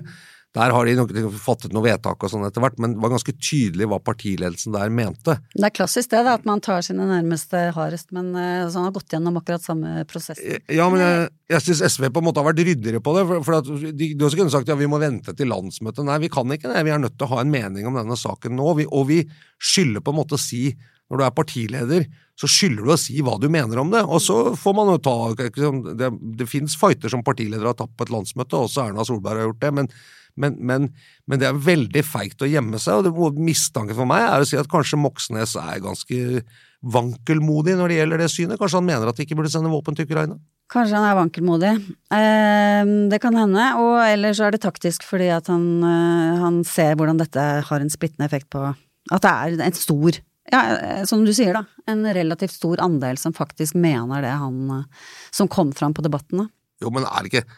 Der 0.57 0.73
har 0.73 0.89
de 0.89 0.95
nok 0.97 1.13
fattet 1.37 1.75
noe 1.77 1.85
vedtak 1.85 2.23
og 2.25 2.33
sånn 2.33 2.47
etter 2.49 2.65
hvert, 2.65 2.79
men 2.81 2.95
det 2.95 3.03
var 3.03 3.13
ganske 3.13 3.35
tydelig 3.37 3.89
hva 3.91 3.99
partiledelsen 4.01 4.73
der 4.73 4.93
mente. 4.95 5.37
Det 5.53 5.67
er 5.69 5.75
klassisk 5.77 6.15
det, 6.15 6.23
da, 6.25 6.39
at 6.39 6.47
man 6.49 6.63
tar 6.65 6.85
sine 6.87 7.05
nærmeste 7.11 7.67
hardest, 7.77 8.09
men 8.17 8.33
altså, 8.33 8.81
han 8.81 8.89
har 8.89 8.97
gått 8.97 9.13
gjennom 9.13 9.37
akkurat 9.43 9.67
samme 9.67 10.07
prosess. 10.09 10.41
Ja, 10.73 10.89
men 10.93 11.03
jeg, 11.03 11.29
jeg 11.53 11.67
syns 11.67 11.85
SV 11.97 12.09
på 12.09 12.25
en 12.25 12.29
måte 12.31 12.41
har 12.41 12.49
vært 12.49 12.65
ryddigere 12.65 13.05
på 13.05 13.17
det. 13.19 13.27
for, 13.29 13.47
for 13.47 13.59
at 13.61 13.69
de, 13.69 14.11
de 14.15 14.27
også 14.27 14.41
kunne 14.41 14.55
sagt 14.55 14.73
ja, 14.73 14.79
vi 14.81 14.89
må 14.89 15.01
vente 15.03 15.37
til 15.37 15.53
landsmøtet. 15.53 16.05
Nei, 16.09 16.19
vi 16.25 16.33
kan 16.33 16.57
ikke 16.57 16.73
det. 16.73 16.85
Vi 16.89 16.95
er 16.97 17.05
nødt 17.05 17.19
til 17.19 17.29
å 17.29 17.35
ha 17.37 17.45
en 17.45 17.53
mening 17.53 17.89
om 17.91 18.01
denne 18.01 18.17
saken 18.17 18.57
nå. 18.57 18.73
Vi, 18.81 18.89
og 18.89 19.09
vi 19.13 19.23
skylder 19.61 20.05
på 20.05 20.15
en 20.15 20.23
måte 20.25 20.41
å 20.41 20.41
si 20.41 20.71
når 21.07 21.21
du 21.21 21.23
er 21.23 21.35
partileder, 21.37 22.07
så 22.37 22.49
skylder 22.51 22.83
du 22.83 22.93
å 22.93 22.99
si 22.99 23.21
hva 23.25 23.37
du 23.41 23.47
mener 23.53 23.79
om 23.81 23.93
det. 23.93 24.03
Og 24.03 24.21
så 24.23 24.39
får 24.59 24.75
man 24.77 24.91
jo 24.91 24.99
ta 25.01 25.17
Det, 25.37 26.11
det 26.41 26.49
fins 26.51 26.75
fighter 26.79 27.13
som 27.13 27.25
partiledere 27.25 27.71
har 27.71 27.79
tatt 27.79 27.95
på 27.97 28.07
et 28.07 28.13
landsmøte, 28.13 28.59
også 28.59 28.89
Erna 28.89 29.07
Solberg 29.07 29.41
har 29.41 29.51
gjort 29.51 29.63
det. 29.63 29.73
men 29.79 29.91
men, 30.37 30.57
men, 30.61 30.89
men, 31.27 31.41
det 31.41 31.49
er 31.49 31.65
veldig 31.67 32.03
feigt 32.07 32.45
å 32.45 32.49
gjemme 32.49 32.81
seg, 32.83 33.01
og 33.01 33.07
det 33.09 33.45
mistanken 33.45 33.97
for 33.97 34.09
meg 34.09 34.27
er 34.27 34.43
å 34.43 34.49
si 34.49 34.59
at 34.61 34.71
kanskje 34.71 35.01
Moxnes 35.01 35.57
er 35.61 35.83
ganske 35.85 36.45
vankelmodig 36.87 37.75
når 37.79 37.91
det 37.91 37.99
gjelder 38.01 38.23
det 38.23 38.29
synet. 38.33 38.61
Kanskje 38.61 38.81
han 38.81 38.87
mener 38.89 39.11
at 39.11 39.19
de 39.19 39.27
ikke 39.27 39.39
burde 39.39 39.51
sende 39.53 39.73
våpen 39.73 39.97
til 39.97 40.07
Ukraina? 40.07 40.37
Kanskje 40.73 40.99
han 40.99 41.09
er 41.09 41.19
vankelmodig. 41.19 41.73
Eh, 42.15 42.93
det 43.11 43.21
kan 43.23 43.37
hende. 43.39 43.67
Og 43.81 43.99
ellers 44.05 44.41
er 44.43 44.55
det 44.55 44.63
taktisk 44.65 45.07
fordi 45.07 45.31
at 45.35 45.51
han, 45.53 45.67
eh, 45.87 46.41
han, 46.43 46.63
ser 46.67 46.99
hvordan 46.99 47.21
dette 47.23 47.45
har 47.69 47.83
en 47.83 47.93
splittende 47.93 48.29
effekt 48.29 48.51
på 48.53 48.65
At 48.67 49.23
det 49.23 49.31
er 49.31 49.69
en 49.69 49.79
stor 49.79 50.19
ja, 50.53 50.61
eh, 50.77 51.05
som 51.07 51.25
du 51.27 51.33
sier, 51.35 51.55
da. 51.55 51.65
En 51.91 52.05
relativt 52.15 52.55
stor 52.55 52.83
andel 52.83 53.19
som 53.19 53.35
faktisk 53.35 53.79
mener 53.79 54.23
det 54.23 54.35
han 54.35 54.71
eh, 54.71 55.07
Som 55.35 55.49
kom 55.49 55.73
fram 55.73 55.95
på 55.95 56.05
debattene. 56.07 56.49
Jo, 56.83 56.93
men 56.93 57.07
er 57.09 57.25
det 57.25 57.33
ikke 57.33 57.49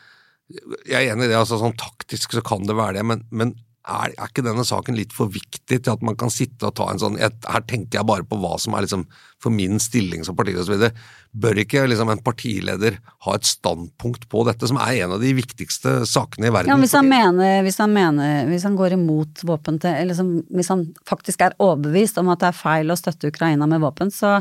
jeg 0.49 0.99
er 0.99 1.13
enig 1.13 1.29
i 1.29 1.33
det, 1.33 1.39
altså 1.39 1.59
sånn 1.61 1.77
taktisk 1.79 2.33
så 2.37 2.45
kan 2.45 2.65
det 2.69 2.77
være 2.79 2.99
det, 2.99 3.07
men, 3.11 3.25
men 3.31 3.57
er, 3.89 4.13
er, 4.13 4.29
ikke 4.29 4.45
denne 4.45 4.65
saken 4.67 4.97
litt 4.99 5.15
for 5.17 5.33
viktig 5.33 5.79
til 5.81 5.93
at 5.93 6.03
man 6.05 6.17
kan 6.19 6.31
sitte 6.33 6.69
og 6.69 6.75
ta 6.77 6.91
en 6.93 7.01
sånn 7.01 7.17
jeg, 7.21 7.33
Her 7.49 7.65
tenker 7.69 8.01
jeg 8.01 8.09
bare 8.09 8.27
på 8.29 8.37
hva 8.41 8.59
som 8.61 8.77
er 8.77 8.85
liksom 8.85 9.07
for 9.41 9.55
min 9.55 9.79
stilling 9.81 10.25
som 10.27 10.37
partileder 10.37 10.67
osv. 10.67 11.05
Bør 11.39 11.61
ikke 11.63 11.85
liksom 11.89 12.11
en 12.13 12.23
partileder 12.25 12.99
ha 13.25 13.37
et 13.37 13.49
standpunkt 13.49 14.27
på 14.33 14.43
dette, 14.49 14.69
som 14.69 14.81
er 14.83 15.05
en 15.05 15.15
av 15.17 15.23
de 15.23 15.31
viktigste 15.39 15.95
sakene 16.11 16.51
i 16.51 16.53
verden? 16.53 16.73
Ja, 16.73 16.79
hvis 16.83 16.97
han, 16.99 17.09
mener, 17.09 17.63
hvis 17.65 17.79
han, 17.81 17.95
mener, 17.95 18.49
hvis 18.51 18.67
han 18.69 18.77
går 18.79 18.99
imot 18.99 19.45
våpen 19.49 19.79
til 19.81 19.95
Eller 19.95 20.13
liksom, 20.13 20.35
hvis 20.53 20.73
han 20.75 20.89
faktisk 21.09 21.47
er 21.47 21.57
overbevist 21.57 22.19
om 22.21 22.33
at 22.35 22.43
det 22.43 22.51
er 22.51 22.61
feil 22.61 22.93
å 22.93 22.99
støtte 22.99 23.33
Ukraina 23.33 23.71
med 23.71 23.85
våpen, 23.85 24.13
så 24.13 24.41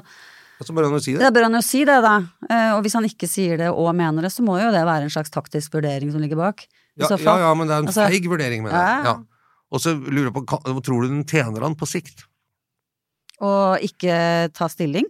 så 0.65 0.73
bør 0.73 0.87
han 0.87 0.95
jo 0.97 1.01
si 1.03 1.13
det. 1.13 1.21
Da 1.21 1.29
bør 1.33 1.47
han 1.47 1.57
jo 1.57 1.61
si 1.65 1.83
det, 1.85 1.97
da. 2.01 2.15
Eh, 2.49 2.71
og 2.73 2.81
hvis 2.85 2.95
han 2.97 3.05
ikke 3.05 3.29
sier 3.29 3.59
det 3.61 3.69
og 3.69 3.91
mener 3.97 4.25
det, 4.25 4.31
så 4.33 4.45
må 4.45 4.57
jo 4.57 4.71
det 4.73 4.81
være 4.87 5.05
en 5.05 5.13
slags 5.13 5.33
taktisk 5.33 5.77
vurdering 5.77 6.09
som 6.13 6.23
ligger 6.23 6.39
bak. 6.39 6.63
Ja, 6.97 7.11
ja, 7.13 7.35
ja, 7.43 7.51
men 7.53 7.69
det 7.69 7.75
er 7.75 7.83
en 7.83 7.91
altså, 7.91 8.07
feig 8.09 8.25
vurdering 8.29 8.63
med 8.65 8.73
det. 8.73 8.85
Ja. 9.05 9.13
Og 9.69 9.83
så 9.83 9.93
lurer 9.99 10.31
jeg 10.31 10.33
på, 10.33 10.45
tror 10.81 11.03
du 11.03 11.11
den 11.11 11.21
tjener 11.29 11.67
han 11.67 11.77
på 11.77 11.89
sikt? 11.89 12.25
Å 13.43 13.77
ikke 13.85 14.15
ta 14.57 14.69
stilling. 14.71 15.05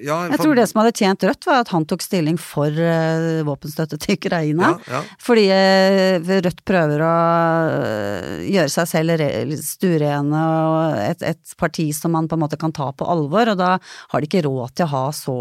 Ja, 0.00 0.16
Jeg 0.30 0.40
tror 0.40 0.56
det 0.56 0.64
som 0.70 0.80
hadde 0.80 0.92
tjent 0.96 1.24
Rødt, 1.26 1.46
var 1.48 1.62
at 1.62 1.70
han 1.74 1.84
tok 1.88 2.02
stilling 2.04 2.38
for 2.40 2.72
uh, 2.72 3.40
våpenstøtte 3.46 3.98
til 4.00 4.16
Ukraina. 4.16 4.72
Ja, 4.86 4.96
ja. 4.96 5.00
Fordi 5.20 5.44
uh, 5.52 6.30
Rødt 6.46 6.62
prøver 6.68 7.04
å 7.04 7.12
uh, 7.74 8.40
gjøre 8.46 8.72
seg 8.72 8.88
selv 8.90 9.16
re- 9.20 9.58
stuerene 9.60 10.42
og 10.70 10.98
et, 11.04 11.24
et 11.34 11.54
parti 11.60 11.90
som 11.96 12.14
man 12.16 12.28
på 12.30 12.38
en 12.38 12.44
måte 12.44 12.58
kan 12.60 12.74
ta 12.76 12.90
på 12.96 13.08
alvor, 13.08 13.52
og 13.52 13.60
da 13.60 13.74
har 13.80 14.20
de 14.22 14.28
ikke 14.30 14.44
råd 14.48 14.76
til 14.78 14.88
å 14.88 14.92
ha 14.94 15.04
så, 15.16 15.38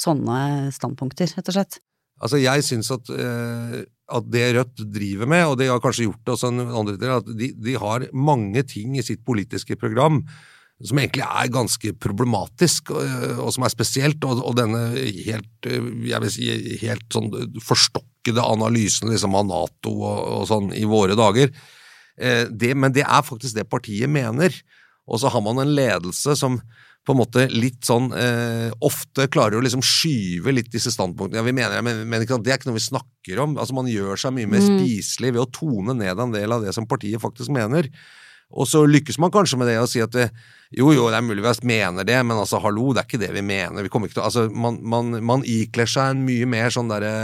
sånne 0.00 0.40
standpunkter, 0.74 1.32
rett 1.36 1.50
og 1.52 1.58
slett. 1.58 1.80
Altså, 2.20 2.36
jeg 2.42 2.64
syns 2.66 2.90
at, 2.92 3.08
at 3.08 4.30
det 4.32 4.46
Rødt 4.56 4.84
driver 4.92 5.28
med, 5.30 5.46
og 5.48 5.58
de 5.60 5.70
har 5.70 5.80
kanskje 5.82 6.08
gjort 6.08 6.22
det 6.24 6.34
også 6.34 6.50
en 6.52 6.64
andre 6.66 6.96
del, 7.00 7.14
at 7.16 7.28
de, 7.38 7.52
de 7.56 7.76
har 7.80 8.08
mange 8.12 8.64
ting 8.68 8.98
i 9.00 9.04
sitt 9.06 9.24
politiske 9.26 9.78
program 9.80 10.20
som 10.88 11.00
egentlig 11.00 11.26
er 11.26 11.52
ganske 11.52 11.92
problematisk, 12.00 12.92
og, 12.96 13.04
og 13.44 13.50
som 13.52 13.66
er 13.66 13.72
spesielt, 13.72 14.24
og, 14.24 14.54
denne 14.56 14.80
helt, 14.96 15.50
eh, 15.68 15.90
jeg 16.08 16.24
vil 16.24 16.32
si, 16.32 16.48
helt 16.84 17.06
sånn 17.12 17.28
forstokkede 17.64 18.44
analysen 18.44 19.12
liksom 19.12 19.36
av 19.36 19.48
Nato 19.50 19.92
og, 19.92 20.20
og 20.40 20.46
sånn 20.48 20.70
i 20.76 20.86
våre 20.88 21.18
dager. 21.18 21.52
Eh, 22.20 22.46
det, 22.48 22.74
men 22.76 22.94
det 22.96 23.04
er 23.04 23.26
faktisk 23.26 23.58
det 23.58 23.68
partiet 23.68 24.10
mener. 24.10 24.54
Og 25.10 25.20
så 25.20 25.32
har 25.32 25.42
man 25.44 25.58
en 25.60 25.74
ledelse 25.74 26.36
som 26.38 26.60
på 27.08 27.14
en 27.14 27.18
måte 27.22 27.46
litt 27.48 27.80
sånn 27.88 28.10
eh, 28.12 28.68
ofte 28.84 29.24
klarer 29.32 29.56
å 29.56 29.64
liksom 29.64 29.80
skyve 29.84 30.52
litt 30.52 30.68
disse 30.72 30.92
standpunktene. 30.92 31.40
Ja, 31.40 31.44
vi 31.46 31.54
mener, 31.56 31.80
men, 31.84 32.02
men 32.06 32.22
ikke 32.22 32.36
sant, 32.36 32.44
Det 32.44 32.52
er 32.52 32.60
ikke 32.60 32.68
noe 32.68 32.76
vi 32.76 32.84
snakker 32.84 33.40
om. 33.40 33.56
Altså 33.58 33.76
Man 33.76 33.88
gjør 33.90 34.20
seg 34.20 34.34
mye 34.36 34.50
mer 34.52 34.60
Mm. 34.60 34.80
spiselig 34.80 35.32
ved 35.32 35.42
å 35.42 35.50
tone 35.50 35.96
ned 35.96 36.20
en 36.20 36.34
del 36.36 36.52
av 36.52 36.64
det 36.64 36.74
som 36.76 36.86
partiet 36.86 37.22
faktisk 37.22 37.52
mener. 37.56 37.88
Og 38.50 38.66
så 38.66 38.82
lykkes 38.88 39.18
man 39.22 39.30
kanskje 39.34 39.60
med 39.60 39.70
det 39.70 39.76
å 39.78 39.86
si 39.86 40.02
at 40.02 40.10
det, 40.14 40.26
jo, 40.74 40.90
jo, 40.94 41.06
det 41.10 41.18
er 41.18 41.26
mulig 41.26 41.44
vi 41.44 41.68
mener 41.70 42.06
det, 42.06 42.18
men 42.26 42.38
altså, 42.38 42.58
hallo, 42.62 42.90
det 42.94 43.04
er 43.04 43.08
ikke 43.08 43.22
det 43.22 43.30
vi 43.34 43.44
mener. 43.46 43.82
Vi 43.86 43.92
kommer 43.92 44.10
ikke 44.10 44.18
til, 44.18 44.26
altså, 44.26 44.48
man, 44.50 44.80
man, 44.82 45.16
man 45.26 45.46
ikler 45.46 45.86
seg 45.90 46.16
en 46.16 46.24
mye 46.26 46.48
mer 46.50 46.74
sånn 46.74 46.90
derre 46.90 47.14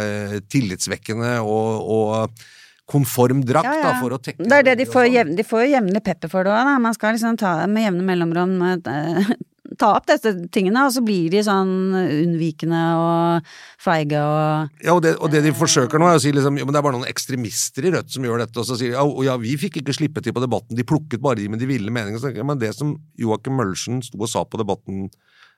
eh, 0.00 0.36
tillitsvekkende 0.50 1.36
og, 1.46 1.88
og 1.94 2.44
konform 2.90 3.40
drakt 3.46 3.70
Ja, 3.70 3.78
ja. 3.78 3.86
da, 3.86 3.94
for 4.02 4.12
å 4.16 4.20
tekke 4.20 4.44
Det 4.44 4.58
er 4.60 4.66
det 4.66 4.76
de 4.82 4.86
får, 4.90 5.06
sånn. 5.06 5.14
jevn, 5.16 5.36
de 5.38 5.46
får 5.46 5.64
jo 5.64 5.72
jevnlig 5.72 6.04
pepper 6.04 6.32
for 6.32 6.44
det 6.46 6.52
òg, 6.52 6.68
da. 6.68 6.76
Man 6.84 6.96
skal 6.96 7.16
liksom 7.16 7.38
ta 7.40 7.54
med 7.70 7.86
jevne 7.86 8.06
mellomrom 8.10 8.58
eh, 8.74 9.34
ta 9.80 9.94
opp 9.96 10.06
disse 10.08 10.30
tingene, 10.52 10.84
og 10.86 10.92
så 10.94 11.02
blir 11.04 11.32
de 11.32 11.40
sånn 11.44 11.72
unnvikende 11.96 12.80
og 13.00 13.52
feige 13.82 14.20
og 14.20 14.84
Ja, 14.84 14.94
og 14.94 15.02
det, 15.04 15.14
og 15.18 15.32
det 15.32 15.40
de 15.46 15.54
forsøker 15.56 16.00
nå, 16.00 16.08
er 16.10 16.18
å 16.18 16.22
si 16.22 16.34
liksom, 16.34 16.58
jo, 16.60 16.66
men 16.68 16.76
det 16.76 16.80
er 16.80 16.86
bare 16.86 16.98
noen 16.98 17.10
ekstremister 17.10 17.88
i 17.88 17.94
Rødt 17.94 18.12
som 18.14 18.26
gjør 18.26 18.44
dette, 18.44 18.58
og 18.60 18.68
så 18.68 18.78
sier 18.80 18.92
de 18.92 18.98
ja, 18.98 19.06
ja, 19.30 19.38
vi 19.40 19.56
fikk 19.60 19.80
ikke 19.80 19.96
slippe 19.96 20.24
til 20.24 20.36
på 20.36 20.44
debatten, 20.44 20.76
de 20.76 20.86
plukket 20.86 21.22
bare 21.24 21.40
de 21.40 21.48
med 21.52 21.62
de 21.62 21.70
ville 21.70 21.94
meningene. 21.94 22.20
Så 22.20 22.34
jeg, 22.34 22.46
Men 22.46 22.60
det 22.60 22.74
som 22.76 22.94
Joakim 23.20 23.56
Møllersen 23.58 24.04
sto 24.04 24.20
og 24.20 24.30
sa 24.30 24.44
på 24.44 24.60
debatten 24.60 25.08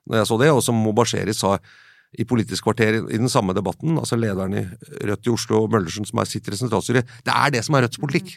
når 0.06 0.22
jeg 0.22 0.30
så 0.30 0.38
det, 0.38 0.52
og 0.54 0.62
som 0.62 0.78
Mobasheri 0.78 1.34
sa 1.34 1.56
i 2.16 2.24
Politisk 2.28 2.64
kvarter 2.64 3.00
i, 3.00 3.18
den 3.18 3.30
samme 3.32 3.54
debatten, 3.56 3.98
altså 3.98 4.16
lederen 4.18 4.54
i 4.54 4.62
Rødt 5.08 5.26
i 5.26 5.32
Oslo, 5.32 5.64
Møllersen, 5.72 6.06
som 6.06 6.22
er, 6.22 6.30
sitter 6.30 6.54
i 6.54 6.60
sentralstyret, 6.60 7.16
det 7.26 7.34
er 7.34 7.56
det 7.56 7.64
som 7.66 7.76
er 7.76 7.86
Rødts 7.86 8.00
politikk. 8.00 8.36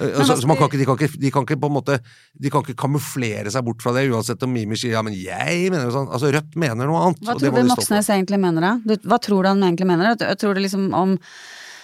Altså, 0.00 0.38
så 0.40 0.48
man 0.48 0.56
kan 0.56 0.70
ikke, 0.70 0.78
de, 0.80 0.86
kan 0.88 0.96
ikke, 0.96 1.18
de 1.20 1.30
kan 1.34 1.44
ikke 1.44 1.58
på 1.60 1.68
en 1.68 1.74
måte 1.74 1.98
De 2.40 2.48
kan 2.52 2.62
ikke 2.64 2.78
kamuflere 2.80 3.50
seg 3.52 3.64
bort 3.66 3.82
fra 3.84 3.92
det, 3.92 4.06
uansett 4.08 4.40
om 4.46 4.52
Mimi 4.54 4.78
sier 4.80 4.94
ja, 4.96 5.02
men 5.04 5.16
jeg 5.16 5.66
mener 5.72 5.84
jo 5.90 5.96
sånn. 5.98 6.08
Altså, 6.08 6.30
Rødt 6.32 6.56
mener 6.56 6.88
noe 6.88 7.02
annet. 7.08 7.20
Hva 7.26 7.36
tror 7.36 7.58
du. 7.58 7.68
Moxnes 7.68 8.08
egentlig 8.14 8.40
mener 8.40 8.64
da? 8.64 8.96
Hva 9.04 9.18
tror 9.20 9.44
du 9.44 9.50
han 9.52 9.66
egentlig 9.66 9.90
mener? 9.90 10.14
Jeg 10.16 10.40
tror 10.40 10.56
det 10.56 10.64
liksom 10.64 10.88
om, 10.96 11.18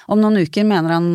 om 0.09 0.25
noen 0.25 0.40
uker 0.40 0.64
mener 0.68 0.97
han 0.97 1.12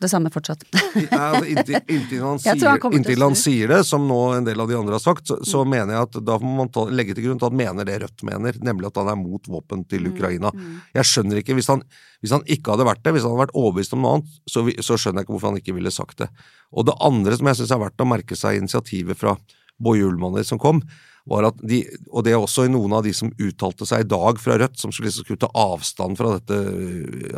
det 0.00 0.08
samme 0.08 0.30
fortsatt. 0.32 0.64
ja, 0.72 1.18
altså, 1.18 1.44
inntil, 1.44 1.76
inntil, 1.86 2.22
han 2.24 2.38
sier, 2.42 2.86
inntil 2.96 3.24
han 3.24 3.36
sier 3.36 3.72
det, 3.74 3.80
som 3.84 4.06
nå 4.08 4.18
en 4.38 4.46
del 4.46 4.60
av 4.60 4.70
de 4.70 4.78
andre 4.78 4.96
har 4.96 5.02
sagt, 5.02 5.26
så, 5.28 5.36
så 5.46 5.64
mener 5.68 5.94
jeg 5.94 6.08
at 6.08 6.20
da 6.24 6.38
må 6.40 6.54
man 6.62 6.70
ta, 6.72 6.86
legge 6.88 7.16
til 7.16 7.28
grunn 7.28 7.40
at 7.40 7.48
han 7.50 7.58
mener 7.60 7.88
det 7.88 7.98
Rødt 8.04 8.24
mener, 8.26 8.56
nemlig 8.64 8.88
at 8.88 9.00
han 9.02 9.12
er 9.12 9.18
mot 9.20 9.50
våpen 9.52 9.84
til 9.90 10.08
Ukraina. 10.08 10.52
Jeg 10.96 11.08
skjønner 11.10 11.42
ikke, 11.42 11.58
hvis 11.58 11.68
han, 11.72 11.84
hvis 12.24 12.34
han 12.36 12.46
ikke 12.48 12.74
hadde 12.74 12.88
vært 12.88 13.04
det, 13.04 13.14
hvis 13.16 13.26
han 13.28 13.34
hadde 13.34 13.44
vært 13.44 13.56
overbevist 13.60 13.96
om 13.96 14.04
noe 14.04 14.16
annet, 14.18 14.40
så, 14.48 14.64
så 14.80 14.96
skjønner 14.96 15.20
jeg 15.20 15.28
ikke 15.28 15.36
hvorfor 15.36 15.52
han 15.52 15.60
ikke 15.60 15.76
ville 15.76 15.94
sagt 15.94 16.24
det. 16.24 16.30
Og 16.70 16.88
det 16.88 16.96
andre 17.04 17.36
som 17.36 17.50
jeg 17.50 17.60
syns 17.60 17.74
er 17.76 17.82
verdt 17.84 18.04
å 18.04 18.08
merke 18.08 18.38
seg 18.38 18.60
initiativet 18.60 19.18
fra 19.20 19.36
Boje 19.82 20.06
Ullmanner 20.06 20.46
som 20.46 20.60
kom, 20.60 20.82
var 21.28 21.46
at 21.50 21.58
de, 21.66 21.82
og 22.08 22.24
det 22.24 22.32
er 22.32 22.40
også 22.40 22.64
noen 22.70 22.94
av 22.96 23.04
de 23.04 23.12
som 23.14 23.30
uttalte 23.36 23.86
seg 23.88 24.04
i 24.04 24.08
dag 24.08 24.40
fra 24.40 24.56
Rødt, 24.60 24.78
som 24.80 24.92
skulle, 24.92 25.10
liksom 25.10 25.26
skulle 25.26 25.42
ta 25.42 25.50
avstand 25.56 26.18
fra 26.18 26.36
dette, 26.38 26.60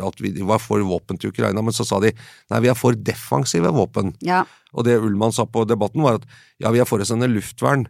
at 0.01 0.23
vi 0.23 0.33
var 0.41 0.61
for 0.63 0.83
våpen 0.87 1.19
til 1.19 1.33
Ukraina, 1.33 1.61
men 1.61 1.75
så 1.75 1.85
sa 1.87 1.99
de 2.03 2.13
nei, 2.13 2.61
vi 2.63 2.71
er 2.71 2.79
for 2.79 2.97
defensive 2.97 3.73
våpen. 3.75 4.15
Ja. 4.25 4.43
Og 4.73 4.87
det 4.87 4.97
Ullmann 5.01 5.35
sa 5.35 5.45
på 5.45 5.65
debatten 5.69 6.03
var 6.05 6.21
at 6.21 6.25
ja, 6.63 6.71
vi 6.73 6.81
er 6.81 6.89
for 6.89 7.03
å 7.03 7.07
sende 7.07 7.29
luftvern. 7.29 7.85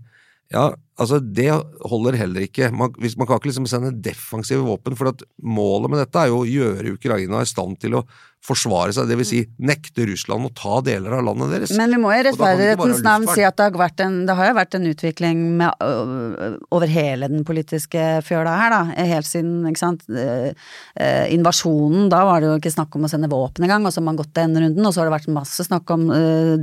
Ja, 0.53 0.67
altså 1.01 1.17
det 1.23 1.49
holder 1.87 2.17
heller 2.19 2.45
ikke. 2.45 2.67
Man, 2.75 2.91
hvis, 3.01 3.15
man 3.17 3.29
kan 3.29 3.39
ikke 3.39 3.49
liksom 3.49 3.69
sende 3.69 3.93
defensive 4.05 4.65
våpen, 4.65 4.97
for 4.99 5.13
at 5.13 5.23
målet 5.41 5.93
med 5.93 6.03
dette 6.03 6.19
er 6.19 6.33
jo 6.33 6.43
å 6.43 6.49
gjøre 6.49 6.97
Ukraina 6.97 7.41
i 7.41 7.49
stand 7.49 7.79
til 7.81 8.01
å 8.01 8.03
forsvare 8.43 8.91
seg, 8.91 9.07
det 9.07 9.15
vil 9.15 9.27
si 9.27 9.37
nekte 9.63 10.03
Russland 10.09 10.49
å 10.49 10.51
ta 10.51 10.81
deler 10.83 11.13
av 11.15 11.21
landet 11.29 11.53
deres. 11.53 11.71
Men 11.79 11.93
vi 11.95 11.99
må 12.03 12.09
i 12.11 12.23
rettferdighetens 12.27 12.99
navn 13.05 13.29
si 13.31 13.45
at 13.47 13.55
det 13.55 13.69
har, 13.69 13.77
vært 13.79 14.03
en, 14.03 14.17
det 14.27 14.35
har 14.35 14.49
jo 14.49 14.55
vært 14.57 14.75
en 14.75 14.87
utvikling 14.89 15.43
med, 15.61 15.85
over 16.75 16.91
hele 16.91 17.29
den 17.31 17.45
politiske 17.47 18.03
fjøla 18.27 18.55
her, 18.59 18.75
da. 18.75 18.81
Helt 19.13 19.29
siden, 19.29 19.61
ikke 19.69 19.79
sant, 19.79 20.03
invasjonen, 21.31 22.09
da 22.11 22.23
var 22.27 22.43
det 22.43 22.49
jo 22.49 22.57
ikke 22.59 22.73
snakk 22.75 22.97
om 22.99 23.07
å 23.07 23.11
sende 23.13 23.31
våpen 23.31 23.63
engang, 23.63 23.87
og 23.87 23.95
så 23.95 24.01
har 24.01 24.07
man 24.09 24.19
gått 24.19 24.33
den 24.35 24.57
runden, 24.59 24.83
og 24.83 24.91
så 24.91 25.01
har 25.01 25.07
det 25.07 25.15
vært 25.15 25.31
masse 25.39 25.67
snakk 25.69 25.95
om 25.95 26.09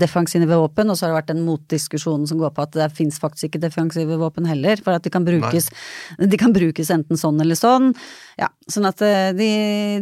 defensive 0.01 0.61
våpen, 0.61 0.93
og 0.93 1.01
så 1.01 1.07
har 1.07 1.15
det 1.15 1.21
vært 1.23 1.33
den 1.33 1.43
motdiskusjonen 1.49 2.29
som 2.29 2.43
går 2.43 2.53
på 2.57 2.67
at 2.69 2.77
det 2.77 2.91
fins 2.99 3.17
faktisk 3.23 3.49
ikke 3.49 3.63
defensive 3.65 4.21
våpen 4.21 4.45
heller, 4.51 4.85
for 4.85 5.01
at 5.01 5.09
de 5.09 5.15
kan 5.17 5.25
brukes, 5.25 5.73
de 6.21 6.41
kan 6.45 6.53
brukes 6.53 6.93
enten 6.93 7.17
sånn 7.21 7.41
eller 7.41 7.57
sånn. 7.57 7.95
Ja, 8.37 8.53
sånn 8.69 8.93
at 8.93 9.01
de, 9.01 9.51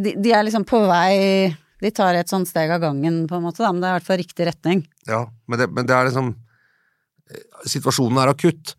de, 0.02 0.18
de 0.18 0.34
er 0.34 0.42
liksom 0.46 0.66
på 0.66 0.82
vei 0.90 1.54
de 1.82 1.92
tar 1.94 2.18
et 2.18 2.30
sånt 2.30 2.48
steg 2.48 2.72
av 2.74 2.82
gangen, 2.82 3.22
på 3.30 3.38
en 3.38 3.46
måte, 3.46 3.62
da, 3.62 3.70
men 3.72 3.82
det 3.82 3.88
er 3.88 3.96
i 3.96 4.00
hvert 4.00 4.08
fall 4.08 4.20
riktig 4.22 4.48
retning. 4.50 4.84
Ja, 5.08 5.24
men 5.46 5.60
det, 5.60 5.70
men 5.74 5.88
det 5.88 5.96
er 5.96 6.10
liksom 6.10 6.34
eh, 6.34 7.48
Situasjonen 7.70 8.22
er 8.22 8.34
akutt. 8.34 8.74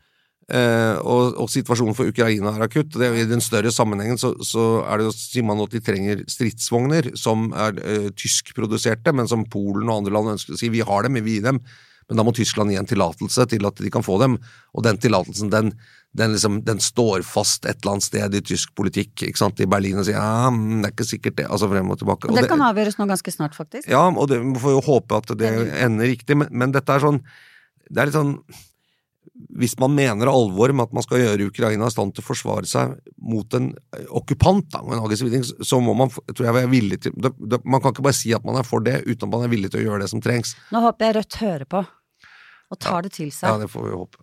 Eh, 0.50 0.96
og, 1.06 1.36
og 1.44 1.50
situasjonen 1.54 1.94
for 1.94 2.10
Ukraina 2.10 2.56
er 2.56 2.66
akutt. 2.66 2.96
Det, 2.98 3.12
I 3.22 3.28
den 3.30 3.44
større 3.44 3.72
sammenhengen 3.74 4.18
så, 4.18 4.34
så 4.46 4.82
er 4.82 5.00
det 5.00 5.10
jo, 5.10 5.14
sier 5.14 5.46
man 5.46 5.62
at 5.62 5.76
de 5.76 5.82
trenger 5.86 6.24
stridsvogner 6.32 7.12
som 7.20 7.52
er 7.54 7.78
eh, 7.84 8.10
tyskproduserte, 8.18 9.14
men 9.14 9.30
som 9.30 9.46
Polen 9.52 9.92
og 9.92 10.02
andre 10.02 10.16
land 10.18 10.34
ønsker 10.34 10.58
å 10.58 10.60
si 10.60 10.72
vi 10.74 10.82
har 10.86 11.06
dem, 11.06 11.20
vi 11.20 11.26
vil 11.28 11.38
gi 11.38 11.46
dem. 11.52 11.62
Men 12.10 12.18
da 12.18 12.26
må 12.26 12.34
Tyskland 12.34 12.74
gi 12.74 12.80
en 12.82 12.90
tillatelse 12.90 13.46
til 13.52 13.70
at 13.70 13.84
de 13.86 13.94
kan 13.94 14.06
få 14.06 14.18
dem, 14.22 14.40
og 14.74 14.86
den 14.88 14.98
tillatelsen 14.98 15.52
den, 15.54 15.76
den, 16.18 16.32
liksom, 16.34 16.62
den 16.66 16.80
står 16.82 17.22
fast 17.28 17.66
et 17.70 17.84
eller 17.84 17.98
annet 17.98 18.08
sted 18.08 18.36
i 18.36 18.42
tysk 18.42 18.72
politikk, 18.78 19.14
ikke 19.28 19.38
sant, 19.38 19.60
i 19.62 19.68
Berlin, 19.70 20.00
og 20.02 20.08
sier 20.08 20.18
ja, 20.18 20.50
det 20.50 20.88
er 20.88 20.96
ikke 20.96 21.06
sikkert 21.06 21.38
det, 21.38 21.46
altså 21.46 21.70
frem 21.70 21.92
og 21.94 22.00
tilbake. 22.02 22.26
Og 22.26 22.34
Og 22.34 22.40
det 22.42 22.50
kan 22.50 22.64
avgjøres 22.66 22.98
nå 22.98 23.06
ganske 23.12 23.32
snart, 23.36 23.54
faktisk. 23.58 23.86
ja, 23.88 24.08
og 24.10 24.26
det, 24.32 24.40
vi 24.42 24.64
får 24.64 24.74
jo 24.78 24.82
håpe 24.88 25.20
at 25.22 25.36
det 25.38 25.52
ender 25.86 26.10
riktig, 26.10 26.40
men, 26.40 26.50
men 26.50 26.74
dette 26.74 26.96
er 26.98 27.06
sånn 27.06 27.22
Det 27.90 28.02
er 28.02 28.10
litt 28.10 28.18
sånn 28.18 28.34
Hvis 29.62 29.78
man 29.80 29.94
mener 29.96 30.28
alvor 30.28 30.74
med 30.74 30.90
at 30.90 30.94
man 30.98 31.06
skal 31.06 31.22
gjøre 31.22 31.48
Ukraina 31.48 31.88
i 31.88 31.94
stand 31.94 32.12
til 32.16 32.26
å 32.26 32.28
forsvare 32.28 32.68
seg 32.68 32.98
mot 33.22 33.54
en 33.56 33.70
okkupant, 34.10 34.66
da, 34.74 34.82
en 34.82 35.00
aggressiv 35.04 35.30
så 35.62 35.80
må 35.80 35.94
man, 35.94 36.10
tror 36.10 36.50
jeg, 36.50 36.58
være 36.58 36.72
villig 36.74 37.00
til 37.06 37.14
det, 37.16 37.32
det, 37.38 37.62
Man 37.64 37.82
kan 37.82 37.94
ikke 37.94 38.04
bare 38.10 38.18
si 38.18 38.34
at 38.36 38.44
man 38.44 38.58
er 38.60 38.68
for 38.68 38.82
det, 38.84 39.04
uten 39.06 39.30
at 39.30 39.32
man 39.32 39.46
er 39.46 39.54
villig 39.54 39.72
til 39.72 39.84
å 39.84 39.86
gjøre 39.92 40.04
det 40.04 40.10
som 40.12 40.22
trengs. 40.26 40.56
Nå 40.74 40.82
håper 40.84 41.06
jeg 41.06 41.16
Rødt 41.20 41.40
hører 41.46 41.70
på, 41.70 41.86
og 42.70 42.78
tar 42.78 43.06
det 43.08 43.14
til 43.16 43.32
seg. 43.34 43.50
Ja, 43.50 43.58
det 43.62 43.70
får 43.72 43.88
vi 43.88 43.96
håpe. 43.98 44.20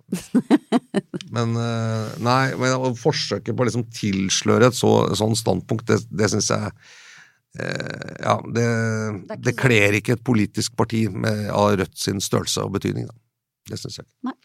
Men 1.37 1.57
eh, 1.59 2.15
nei, 2.23 2.55
men 2.55 2.77
å 2.79 2.93
forsøke 2.97 3.53
på 3.53 3.65
å 3.65 3.67
liksom 3.67 3.89
tilsløre 3.93 4.71
et 4.71 4.79
så, 4.79 4.93
sånn 5.19 5.35
standpunkt, 5.39 5.89
det, 5.91 5.99
det 6.15 6.29
syns 6.31 6.53
jeg 6.55 6.71
eh, 7.59 8.13
Ja, 8.23 8.37
det, 8.55 8.67
ikke 9.27 9.39
det 9.49 9.55
kler 9.59 9.97
ikke 9.99 10.15
et 10.17 10.25
politisk 10.27 10.77
parti 10.79 11.03
med, 11.11 11.49
av 11.51 11.75
Rødt 11.81 11.99
sin 11.99 12.23
størrelse 12.23 12.63
og 12.63 12.77
betydning, 12.79 13.09
da. 13.11 13.19
Det 13.73 13.81
syns 13.83 13.99
jeg. 13.99 14.09
Nei. 14.29 14.37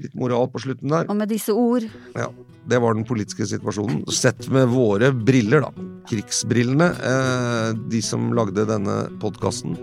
Litt 0.00 0.14
moral 0.16 0.46
på 0.52 0.62
slutten 0.62 0.94
der. 0.94 1.10
Og 1.10 1.18
med 1.18 1.28
disse 1.28 1.52
ord 1.52 1.84
Ja, 2.16 2.30
det 2.70 2.78
var 2.80 2.94
den 2.96 3.04
politiske 3.08 3.44
situasjonen. 3.50 4.06
Sett 4.14 4.46
med 4.54 4.70
våre 4.72 5.10
briller, 5.12 5.66
da. 5.66 5.90
Krigsbrillene. 6.08 6.88
Eh, 7.10 7.68
de 7.90 8.00
som 8.04 8.30
lagde 8.36 8.68
denne 8.70 9.02
podkasten. 9.20 9.76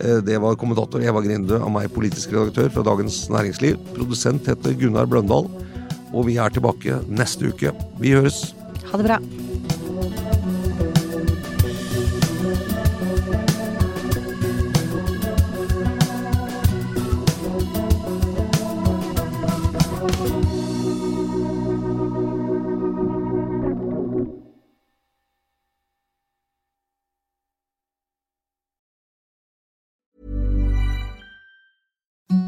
Eh, 0.00 0.20
det 0.24 0.38
var 0.40 0.56
kommentator 0.60 1.02
Eva 1.04 1.20
Grinde 1.24 1.58
og 1.60 1.72
meg, 1.74 1.90
politisk 1.92 2.32
redaktør 2.32 2.70
fra 2.72 2.86
Dagens 2.90 3.22
Næringsliv. 3.32 3.76
Produsent 3.96 4.48
heter 4.48 4.76
Gunnar 4.80 5.08
Bløndal. 5.10 5.50
Og 6.10 6.26
vi 6.26 6.40
er 6.42 6.50
tilbake 6.50 7.02
neste 7.06 7.52
uke. 7.52 7.74
Vi 8.00 8.16
høres. 8.16 8.50
Ha 8.90 8.98
det 8.98 9.06
bra. 9.06 9.20